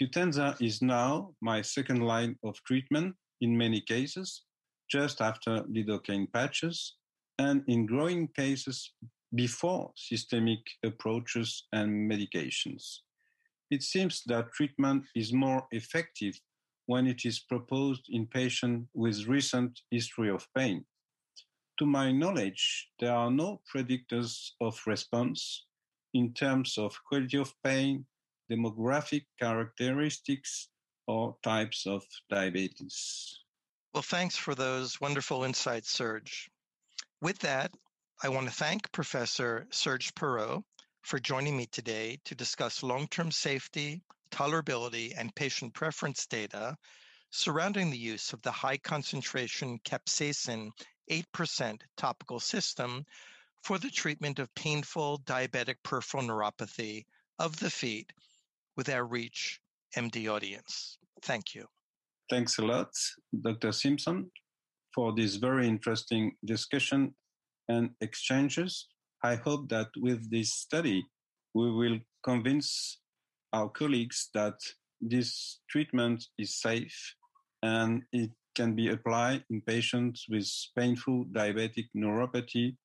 Qutenza 0.00 0.56
is 0.60 0.80
now 0.80 1.34
my 1.42 1.60
second 1.60 2.02
line 2.02 2.36
of 2.44 2.56
treatment 2.64 3.14
in 3.40 3.56
many 3.56 3.80
cases, 3.80 4.44
just 4.90 5.20
after 5.20 5.62
lidocaine 5.64 6.32
patches, 6.32 6.94
and 7.38 7.62
in 7.68 7.86
growing 7.86 8.28
cases 8.28 8.92
before 9.34 9.92
systemic 9.96 10.60
approaches 10.84 11.66
and 11.72 12.10
medications. 12.10 13.00
It 13.70 13.82
seems 13.82 14.22
that 14.26 14.52
treatment 14.52 15.04
is 15.14 15.32
more 15.32 15.66
effective 15.70 16.40
when 16.86 17.06
it 17.06 17.26
is 17.26 17.38
proposed 17.38 18.06
in 18.08 18.26
patients 18.26 18.88
with 18.94 19.26
recent 19.26 19.80
history 19.90 20.30
of 20.30 20.46
pain. 20.56 20.84
To 21.78 21.86
my 21.86 22.10
knowledge, 22.10 22.88
there 22.98 23.14
are 23.14 23.30
no 23.30 23.60
predictors 23.72 24.50
of 24.60 24.80
response 24.86 25.66
in 26.14 26.32
terms 26.32 26.78
of 26.78 26.98
quality 27.04 27.36
of 27.36 27.54
pain, 27.62 28.06
demographic 28.50 29.26
characteristics, 29.38 30.68
or 31.06 31.36
types 31.42 31.86
of 31.86 32.04
diabetes. 32.30 33.40
Well, 33.92 34.02
thanks 34.02 34.36
for 34.36 34.54
those 34.54 35.00
wonderful 35.00 35.44
insights, 35.44 35.90
Serge. 35.90 36.50
With 37.20 37.38
that, 37.40 37.72
I 38.20 38.30
want 38.30 38.48
to 38.48 38.52
thank 38.52 38.90
Professor 38.90 39.68
Serge 39.70 40.12
Perrot 40.16 40.64
for 41.02 41.20
joining 41.20 41.56
me 41.56 41.66
today 41.66 42.18
to 42.24 42.34
discuss 42.34 42.82
long-term 42.82 43.30
safety, 43.30 44.02
tolerability, 44.32 45.14
and 45.16 45.32
patient 45.36 45.72
preference 45.72 46.26
data 46.26 46.76
surrounding 47.30 47.90
the 47.90 47.98
use 47.98 48.32
of 48.32 48.42
the 48.42 48.50
high 48.50 48.78
concentration 48.78 49.78
capsaicin 49.84 50.70
8% 51.08 51.80
topical 51.96 52.40
system 52.40 53.04
for 53.62 53.78
the 53.78 53.90
treatment 53.90 54.40
of 54.40 54.52
painful 54.56 55.20
diabetic 55.24 55.76
peripheral 55.84 56.24
neuropathy 56.24 57.04
of 57.38 57.56
the 57.60 57.70
feet 57.70 58.12
with 58.76 58.88
our 58.88 59.04
REACH 59.04 59.60
MD 59.96 60.28
audience. 60.28 60.98
Thank 61.22 61.54
you. 61.54 61.66
Thanks 62.28 62.58
a 62.58 62.62
lot, 62.62 62.90
Dr. 63.42 63.70
Simpson, 63.70 64.32
for 64.92 65.14
this 65.14 65.36
very 65.36 65.68
interesting 65.68 66.32
discussion 66.44 67.14
and 67.68 67.90
exchanges. 68.00 68.88
I 69.22 69.36
hope 69.36 69.68
that 69.70 69.88
with 69.96 70.30
this 70.30 70.54
study, 70.54 71.04
we 71.54 71.70
will 71.70 71.98
convince 72.22 72.98
our 73.52 73.68
colleagues 73.68 74.28
that 74.34 74.58
this 75.00 75.60
treatment 75.70 76.24
is 76.38 76.60
safe 76.60 77.14
and 77.62 78.02
it 78.12 78.30
can 78.54 78.74
be 78.74 78.88
applied 78.90 79.44
in 79.50 79.60
patients 79.62 80.26
with 80.28 80.48
painful 80.76 81.26
diabetic 81.32 81.86
neuropathy 81.96 82.76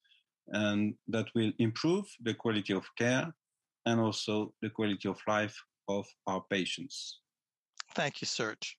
and 0.50 0.94
that 1.08 1.28
will 1.36 1.52
improve 1.60 2.06
the 2.22 2.34
quality 2.34 2.74
of 2.74 2.86
care 2.98 3.34
and 3.86 4.00
also 4.00 4.54
the 4.62 4.70
quality 4.70 5.10
of 5.10 5.18
life 5.28 5.56
of 5.88 6.06
our 6.28 6.44
patients. 6.50 7.20
Thank 7.96 8.22
you, 8.22 8.28
Serge. 8.28 8.78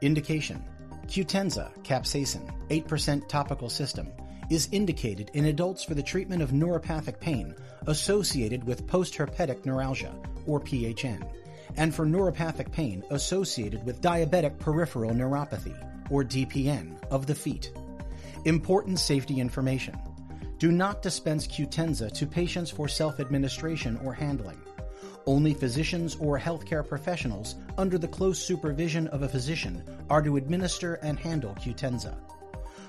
Indication 0.00 0.64
Qutenza 1.06 1.72
capsaicin 1.82 2.50
8% 2.68 3.28
topical 3.28 3.68
system 3.68 4.08
is 4.50 4.68
indicated 4.72 5.30
in 5.34 5.46
adults 5.46 5.84
for 5.84 5.94
the 5.94 6.02
treatment 6.02 6.42
of 6.42 6.50
neuropathic 6.50 7.20
pain 7.20 7.54
associated 7.86 8.64
with 8.64 8.86
postherpetic 8.86 9.64
neuralgia, 9.64 10.14
or 10.46 10.60
PHN, 10.60 11.26
and 11.76 11.94
for 11.94 12.06
neuropathic 12.06 12.72
pain 12.72 13.04
associated 13.10 13.84
with 13.84 14.00
diabetic 14.00 14.58
peripheral 14.58 15.12
neuropathy, 15.12 15.76
or 16.10 16.24
DPN, 16.24 16.96
of 17.10 17.26
the 17.26 17.34
feet. 17.34 17.72
Important 18.44 18.98
safety 18.98 19.40
information. 19.40 19.98
Do 20.58 20.72
not 20.72 21.02
dispense 21.02 21.46
Qutenza 21.46 22.12
to 22.12 22.26
patients 22.26 22.70
for 22.70 22.88
self 22.88 23.20
administration 23.20 23.98
or 24.04 24.12
handling. 24.12 24.60
Only 25.26 25.52
physicians 25.52 26.16
or 26.16 26.38
healthcare 26.38 26.86
professionals 26.86 27.56
under 27.76 27.98
the 27.98 28.08
close 28.08 28.38
supervision 28.38 29.08
of 29.08 29.22
a 29.22 29.28
physician 29.28 29.82
are 30.08 30.22
to 30.22 30.36
administer 30.36 30.94
and 30.94 31.18
handle 31.18 31.54
Qutenza. 31.54 32.16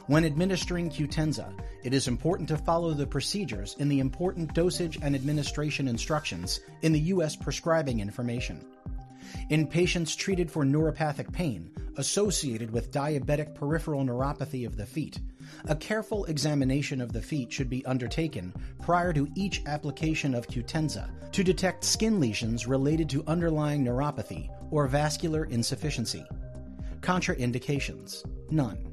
When 0.09 0.25
administering 0.25 0.89
Qutenza, 0.89 1.53
it 1.83 1.93
is 1.93 2.07
important 2.07 2.49
to 2.49 2.57
follow 2.57 2.95
the 2.95 3.05
procedures 3.05 3.75
in 3.77 3.89
the 3.89 3.99
important 3.99 4.55
dosage 4.55 4.97
and 5.03 5.13
administration 5.13 5.87
instructions 5.87 6.61
in 6.81 6.93
the 6.93 6.99
U.S. 7.13 7.35
prescribing 7.35 7.99
information. 7.99 8.65
In 9.51 9.67
patients 9.67 10.15
treated 10.15 10.49
for 10.49 10.65
neuropathic 10.65 11.31
pain 11.31 11.69
associated 11.97 12.71
with 12.71 12.89
diabetic 12.89 13.53
peripheral 13.53 14.03
neuropathy 14.03 14.65
of 14.65 14.77
the 14.77 14.85
feet, 14.87 15.19
a 15.65 15.75
careful 15.75 16.25
examination 16.25 17.01
of 17.01 17.13
the 17.13 17.21
feet 17.21 17.53
should 17.53 17.69
be 17.69 17.85
undertaken 17.85 18.51
prior 18.81 19.13
to 19.13 19.29
each 19.35 19.61
application 19.67 20.33
of 20.33 20.47
Qutenza 20.47 21.07
to 21.33 21.43
detect 21.43 21.83
skin 21.83 22.19
lesions 22.19 22.65
related 22.65 23.11
to 23.11 23.23
underlying 23.27 23.85
neuropathy 23.85 24.49
or 24.71 24.87
vascular 24.87 25.45
insufficiency. 25.45 26.25
Contraindications 27.01 28.25
None. 28.51 28.88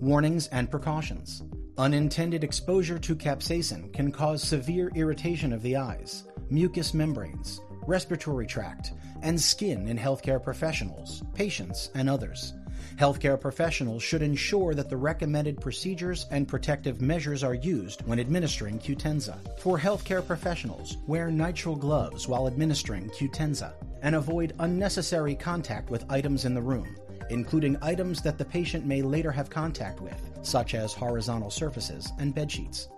Warnings 0.00 0.48
and 0.48 0.70
precautions. 0.70 1.42
Unintended 1.78 2.44
exposure 2.44 2.98
to 2.98 3.16
capsaicin 3.16 3.92
can 3.92 4.12
cause 4.12 4.42
severe 4.42 4.90
irritation 4.94 5.52
of 5.52 5.62
the 5.62 5.76
eyes, 5.76 6.24
mucous 6.50 6.92
membranes, 6.92 7.60
respiratory 7.86 8.46
tract, 8.46 8.92
and 9.22 9.40
skin 9.40 9.88
in 9.88 9.98
healthcare 9.98 10.42
professionals, 10.42 11.22
patients, 11.34 11.90
and 11.94 12.10
others. 12.10 12.52
Healthcare 12.96 13.40
professionals 13.40 14.02
should 14.02 14.22
ensure 14.22 14.74
that 14.74 14.88
the 14.90 14.96
recommended 14.96 15.60
procedures 15.60 16.26
and 16.30 16.48
protective 16.48 17.00
measures 17.00 17.42
are 17.42 17.54
used 17.54 18.06
when 18.06 18.20
administering 18.20 18.78
Qutenza. 18.78 19.38
For 19.60 19.78
healthcare 19.78 20.26
professionals, 20.26 20.98
wear 21.06 21.28
nitrile 21.28 21.78
gloves 21.78 22.28
while 22.28 22.46
administering 22.46 23.08
Qutenza 23.10 23.72
and 24.02 24.14
avoid 24.14 24.54
unnecessary 24.60 25.34
contact 25.34 25.90
with 25.90 26.10
items 26.10 26.44
in 26.44 26.54
the 26.54 26.62
room, 26.62 26.96
including 27.30 27.76
items 27.82 28.22
that 28.22 28.38
the 28.38 28.44
patient 28.44 28.86
may 28.86 29.02
later 29.02 29.30
have 29.30 29.50
contact 29.50 30.00
with, 30.00 30.20
such 30.42 30.74
as 30.74 30.92
horizontal 30.92 31.50
surfaces 31.50 32.12
and 32.18 32.34
bedsheets. 32.34 32.88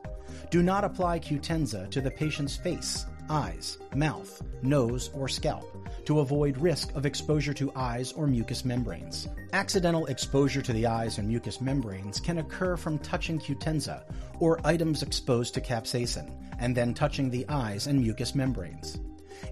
Do 0.51 0.63
not 0.63 0.85
apply 0.85 1.21
Qutenza 1.21 1.91
to 1.91 2.01
the 2.01 2.11
patient's 2.11 2.57
face, 2.57 3.07
eyes, 3.31 3.79
mouth, 3.95 4.43
nose, 4.63 5.11
or 5.15 5.29
scalp 5.29 5.67
to 6.07 6.21
avoid 6.21 6.57
risk 6.57 6.95
of 6.95 7.05
exposure 7.05 7.53
to 7.55 7.73
eyes 7.77 8.13
or 8.13 8.27
mucous 8.27 8.65
membranes. 8.65 9.29
Accidental 9.53 10.07
exposure 10.07 10.63
to 10.63 10.73
the 10.73 10.87
eyes 10.87 11.19
and 11.19 11.29
mucous 11.29 11.61
membranes 11.61 12.21
can 12.21 12.39
occur 12.39 12.77
from 12.77 12.99
touching 13.01 13.39
Qutenza 13.39 14.05
or 14.41 14.61
items 14.65 15.03
exposed 15.03 15.55
to 15.55 15.61
capsaicin 15.61 16.31
and 16.59 16.75
then 16.75 16.95
touching 16.95 17.31
the 17.31 17.47
eyes 17.49 17.87
and 17.87 18.01
mucous 18.01 18.35
membranes. 18.35 18.99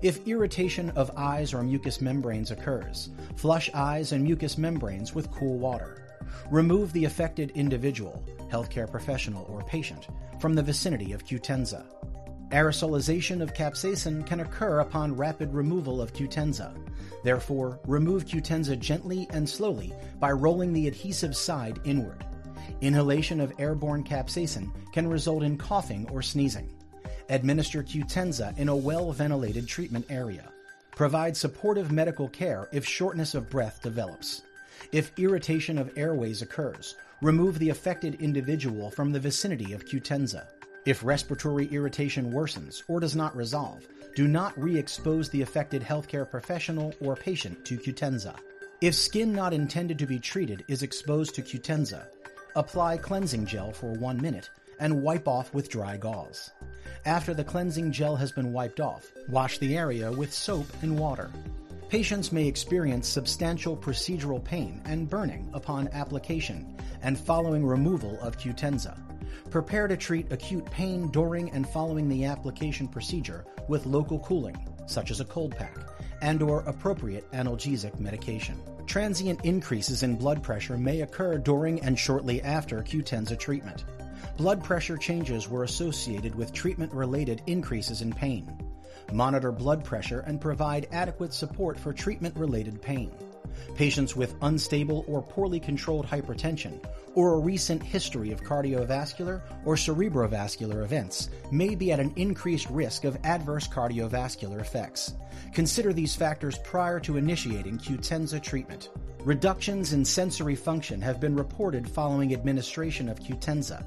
If 0.02 0.26
irritation 0.26 0.90
of 0.90 1.10
eyes 1.16 1.54
or 1.54 1.62
mucous 1.62 2.00
membranes 2.00 2.50
occurs, 2.50 3.10
flush 3.36 3.70
eyes 3.74 4.12
and 4.12 4.24
mucous 4.24 4.58
membranes 4.58 5.14
with 5.14 5.30
cool 5.30 5.58
water. 5.58 6.02
Remove 6.50 6.92
the 6.92 7.04
affected 7.04 7.50
individual, 7.52 8.24
healthcare 8.50 8.90
professional, 8.90 9.46
or 9.48 9.62
patient 9.62 10.08
from 10.40 10.54
the 10.54 10.62
vicinity 10.62 11.12
of 11.12 11.24
Qutenza. 11.24 11.84
Aerosolization 12.50 13.42
of 13.42 13.54
capsaicin 13.54 14.24
can 14.24 14.40
occur 14.40 14.78
upon 14.78 15.16
rapid 15.16 15.52
removal 15.52 16.00
of 16.00 16.12
Qutenza. 16.12 16.76
Therefore, 17.24 17.80
remove 17.86 18.24
Qutenza 18.24 18.78
gently 18.78 19.26
and 19.30 19.48
slowly 19.48 19.92
by 20.20 20.30
rolling 20.30 20.72
the 20.72 20.86
adhesive 20.86 21.36
side 21.36 21.80
inward. 21.84 22.24
Inhalation 22.82 23.40
of 23.40 23.52
airborne 23.58 24.04
capsaicin 24.04 24.70
can 24.92 25.08
result 25.08 25.42
in 25.42 25.58
coughing 25.58 26.08
or 26.12 26.22
sneezing. 26.22 26.75
Administer 27.28 27.82
Qutenza 27.82 28.56
in 28.56 28.68
a 28.68 28.76
well 28.76 29.10
ventilated 29.12 29.66
treatment 29.66 30.06
area. 30.08 30.48
Provide 30.94 31.36
supportive 31.36 31.90
medical 31.90 32.28
care 32.28 32.68
if 32.72 32.86
shortness 32.86 33.34
of 33.34 33.50
breath 33.50 33.82
develops. 33.82 34.42
If 34.92 35.12
irritation 35.18 35.78
of 35.78 35.90
airways 35.96 36.42
occurs, 36.42 36.96
remove 37.20 37.58
the 37.58 37.70
affected 37.70 38.14
individual 38.16 38.90
from 38.90 39.12
the 39.12 39.20
vicinity 39.20 39.72
of 39.72 39.84
Qutenza. 39.84 40.46
If 40.84 41.04
respiratory 41.04 41.66
irritation 41.66 42.32
worsens 42.32 42.82
or 42.86 43.00
does 43.00 43.16
not 43.16 43.36
resolve, 43.36 43.86
do 44.14 44.28
not 44.28 44.56
re 44.56 44.78
expose 44.78 45.28
the 45.28 45.42
affected 45.42 45.82
healthcare 45.82 46.30
professional 46.30 46.94
or 47.00 47.16
patient 47.16 47.64
to 47.64 47.76
Qutenza. 47.76 48.36
If 48.80 48.94
skin 48.94 49.32
not 49.32 49.52
intended 49.52 49.98
to 49.98 50.06
be 50.06 50.18
treated 50.18 50.64
is 50.68 50.82
exposed 50.82 51.34
to 51.34 51.42
Qutenza, 51.42 52.06
apply 52.54 52.98
cleansing 52.98 53.46
gel 53.46 53.72
for 53.72 53.92
one 53.92 54.20
minute 54.20 54.48
and 54.78 55.02
wipe 55.02 55.26
off 55.26 55.52
with 55.54 55.68
dry 55.68 55.96
gauze. 55.96 56.50
After 57.04 57.34
the 57.34 57.44
cleansing 57.44 57.92
gel 57.92 58.16
has 58.16 58.32
been 58.32 58.52
wiped 58.52 58.80
off, 58.80 59.06
wash 59.28 59.58
the 59.58 59.76
area 59.76 60.10
with 60.10 60.32
soap 60.32 60.66
and 60.82 60.98
water. 60.98 61.30
Patients 61.88 62.32
may 62.32 62.46
experience 62.48 63.06
substantial 63.06 63.76
procedural 63.76 64.42
pain 64.42 64.82
and 64.84 65.08
burning 65.08 65.48
upon 65.52 65.88
application 65.88 66.76
and 67.02 67.18
following 67.18 67.64
removal 67.64 68.18
of 68.20 68.36
Qutenza. 68.36 68.98
Prepare 69.50 69.86
to 69.86 69.96
treat 69.96 70.32
acute 70.32 70.68
pain 70.70 71.08
during 71.12 71.50
and 71.52 71.68
following 71.68 72.08
the 72.08 72.24
application 72.24 72.88
procedure 72.88 73.44
with 73.68 73.86
local 73.86 74.18
cooling, 74.18 74.56
such 74.86 75.10
as 75.10 75.20
a 75.20 75.24
cold 75.24 75.56
pack, 75.56 75.76
and 76.22 76.42
or 76.42 76.60
appropriate 76.62 77.30
analgesic 77.32 77.98
medication. 78.00 78.60
Transient 78.86 79.44
increases 79.44 80.02
in 80.02 80.16
blood 80.16 80.42
pressure 80.42 80.76
may 80.76 81.02
occur 81.02 81.38
during 81.38 81.80
and 81.82 81.98
shortly 81.98 82.42
after 82.42 82.82
Qutenza 82.82 83.38
treatment. 83.38 83.84
Blood 84.36 84.62
pressure 84.62 84.96
changes 84.96 85.48
were 85.48 85.64
associated 85.64 86.34
with 86.34 86.52
treatment-related 86.52 87.42
increases 87.46 88.02
in 88.02 88.12
pain. 88.12 88.50
Monitor 89.12 89.52
blood 89.52 89.84
pressure 89.84 90.20
and 90.20 90.40
provide 90.40 90.88
adequate 90.92 91.32
support 91.32 91.78
for 91.78 91.92
treatment-related 91.92 92.82
pain. 92.82 93.12
Patients 93.74 94.16
with 94.16 94.34
unstable 94.42 95.04
or 95.08 95.22
poorly 95.22 95.60
controlled 95.60 96.06
hypertension 96.06 96.80
or 97.14 97.34
a 97.34 97.38
recent 97.38 97.82
history 97.82 98.30
of 98.30 98.42
cardiovascular 98.42 99.40
or 99.64 99.74
cerebrovascular 99.74 100.84
events 100.84 101.30
may 101.50 101.74
be 101.74 101.90
at 101.92 102.00
an 102.00 102.12
increased 102.16 102.68
risk 102.70 103.04
of 103.04 103.18
adverse 103.24 103.66
cardiovascular 103.66 104.60
effects. 104.60 105.14
Consider 105.54 105.92
these 105.92 106.14
factors 106.14 106.58
prior 106.58 107.00
to 107.00 107.16
initiating 107.16 107.78
Qutenza 107.78 108.42
treatment. 108.42 108.90
Reductions 109.26 109.92
in 109.92 110.04
sensory 110.04 110.54
function 110.54 111.02
have 111.02 111.18
been 111.18 111.34
reported 111.34 111.90
following 111.90 112.32
administration 112.32 113.08
of 113.08 113.18
Qutenza. 113.18 113.84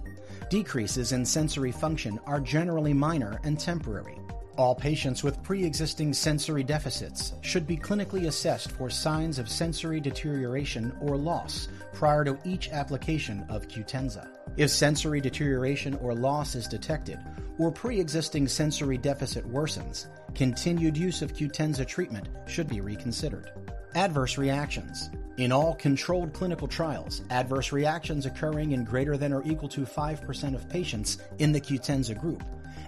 Decreases 0.50 1.14
in 1.14 1.24
sensory 1.24 1.72
function 1.72 2.20
are 2.26 2.42
generally 2.42 2.92
minor 2.92 3.40
and 3.46 3.58
temporary. 3.58 4.20
All 4.58 4.76
patients 4.76 5.24
with 5.24 5.42
pre 5.42 5.64
existing 5.64 6.14
sensory 6.14 6.62
deficits 6.62 7.36
should 7.40 7.66
be 7.66 7.78
clinically 7.78 8.28
assessed 8.28 8.72
for 8.72 8.90
signs 8.90 9.40
of 9.40 9.48
sensory 9.48 10.02
deterioration 10.02 10.92
or 11.00 11.16
loss 11.16 11.70
prior 11.94 12.26
to 12.26 12.38
each 12.44 12.68
application 12.72 13.46
of 13.48 13.70
Qutenza. 13.70 14.28
If 14.58 14.70
sensory 14.70 15.22
deterioration 15.22 15.98
or 16.02 16.14
loss 16.14 16.54
is 16.54 16.68
detected, 16.68 17.18
or 17.58 17.72
pre 17.72 17.98
existing 17.98 18.50
sensory 18.50 18.98
deficit 18.98 19.50
worsens, 19.50 20.08
continued 20.36 20.98
use 20.98 21.22
of 21.22 21.32
Qutenza 21.32 21.88
treatment 21.88 22.28
should 22.46 22.68
be 22.68 22.82
reconsidered. 22.82 23.54
Adverse 23.96 24.38
reactions. 24.38 25.10
In 25.40 25.54
all 25.54 25.74
controlled 25.74 26.34
clinical 26.34 26.68
trials, 26.68 27.22
adverse 27.30 27.72
reactions 27.72 28.26
occurring 28.26 28.74
in 28.74 28.84
greater 28.84 29.16
than 29.16 29.32
or 29.32 29.42
equal 29.46 29.70
to 29.70 29.86
5% 29.86 30.54
of 30.54 30.68
patients 30.68 31.18
in 31.38 31.54
the 31.54 31.62
Qutenza 31.62 32.20
group 32.20 32.44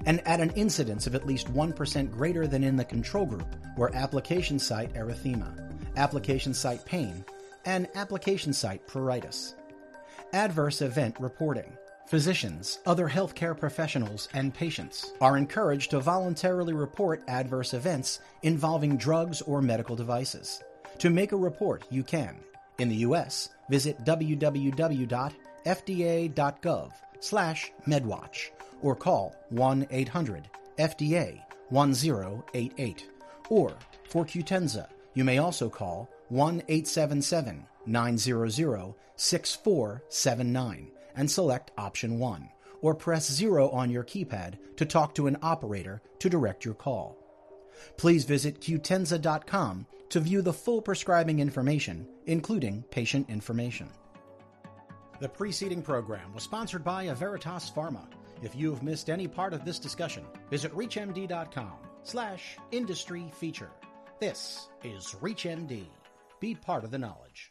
and 0.05 0.19
at 0.27 0.41
an 0.41 0.49
incidence 0.51 1.07
of 1.07 1.15
at 1.15 1.25
least 1.25 1.53
1% 1.53 2.11
greater 2.11 2.47
than 2.47 2.61
in 2.61 2.75
the 2.75 2.83
control 2.83 3.25
group 3.25 3.47
were 3.77 3.95
application 3.95 4.59
site 4.59 4.93
erythema, 4.95 5.49
application 5.95 6.53
site 6.53 6.83
pain, 6.83 7.23
and 7.63 7.87
application 7.95 8.51
site 8.51 8.85
pruritus. 8.85 9.53
Adverse 10.33 10.81
event 10.81 11.15
reporting. 11.21 11.71
Physicians, 12.07 12.79
other 12.85 13.07
healthcare 13.07 13.57
professionals, 13.57 14.27
and 14.33 14.53
patients 14.53 15.13
are 15.21 15.37
encouraged 15.37 15.91
to 15.91 16.01
voluntarily 16.01 16.73
report 16.73 17.23
adverse 17.29 17.73
events 17.73 18.19
involving 18.43 18.97
drugs 18.97 19.41
or 19.41 19.61
medical 19.61 19.95
devices. 19.95 20.61
To 21.01 21.09
make 21.09 21.31
a 21.31 21.35
report, 21.35 21.83
you 21.89 22.03
can. 22.03 22.37
In 22.77 22.87
the 22.87 22.97
U.S., 23.07 23.49
visit 23.69 24.05
www.fda.gov 24.05 24.51
slash 27.19 27.71
medwatch 27.87 28.49
or 28.83 28.95
call 28.95 29.35
1 29.49 29.87
800 29.89 30.47
FDA 30.77 31.41
1088. 31.69 33.09
Or 33.49 33.73
for 34.09 34.23
Qutenza, 34.25 34.89
you 35.15 35.23
may 35.23 35.39
also 35.39 35.69
call 35.71 36.07
1 36.29 36.61
877 36.67 37.65
900 37.87 38.93
6479 39.15 40.91
and 41.15 41.31
select 41.31 41.71
option 41.79 42.19
1, 42.19 42.47
or 42.81 42.93
press 42.93 43.27
0 43.31 43.71
on 43.71 43.89
your 43.89 44.03
keypad 44.03 44.59
to 44.77 44.85
talk 44.85 45.15
to 45.15 45.25
an 45.25 45.37
operator 45.41 46.03
to 46.19 46.29
direct 46.29 46.63
your 46.63 46.75
call. 46.75 47.17
Please 47.97 48.23
visit 48.25 48.61
Qutenza.com 48.61 49.87
to 50.11 50.19
view 50.19 50.41
the 50.41 50.53
full 50.53 50.81
prescribing 50.81 51.39
information, 51.39 52.05
including 52.25 52.83
patient 52.91 53.29
information. 53.29 53.89
The 55.21 55.29
preceding 55.29 55.81
program 55.81 56.33
was 56.33 56.43
sponsored 56.43 56.83
by 56.83 57.05
Averitas 57.05 57.71
Pharma. 57.73 58.07
If 58.41 58.55
you 58.55 58.71
have 58.71 58.83
missed 58.83 59.09
any 59.09 59.27
part 59.27 59.53
of 59.53 59.63
this 59.63 59.79
discussion, 59.79 60.25
visit 60.49 60.73
reachmd.com 60.73 61.73
slash 62.03 62.57
industry 62.71 63.31
feature. 63.35 63.69
This 64.19 64.67
is 64.83 65.15
ReachMD. 65.21 65.85
Be 66.39 66.55
part 66.55 66.83
of 66.83 66.91
the 66.91 66.97
knowledge. 66.97 67.50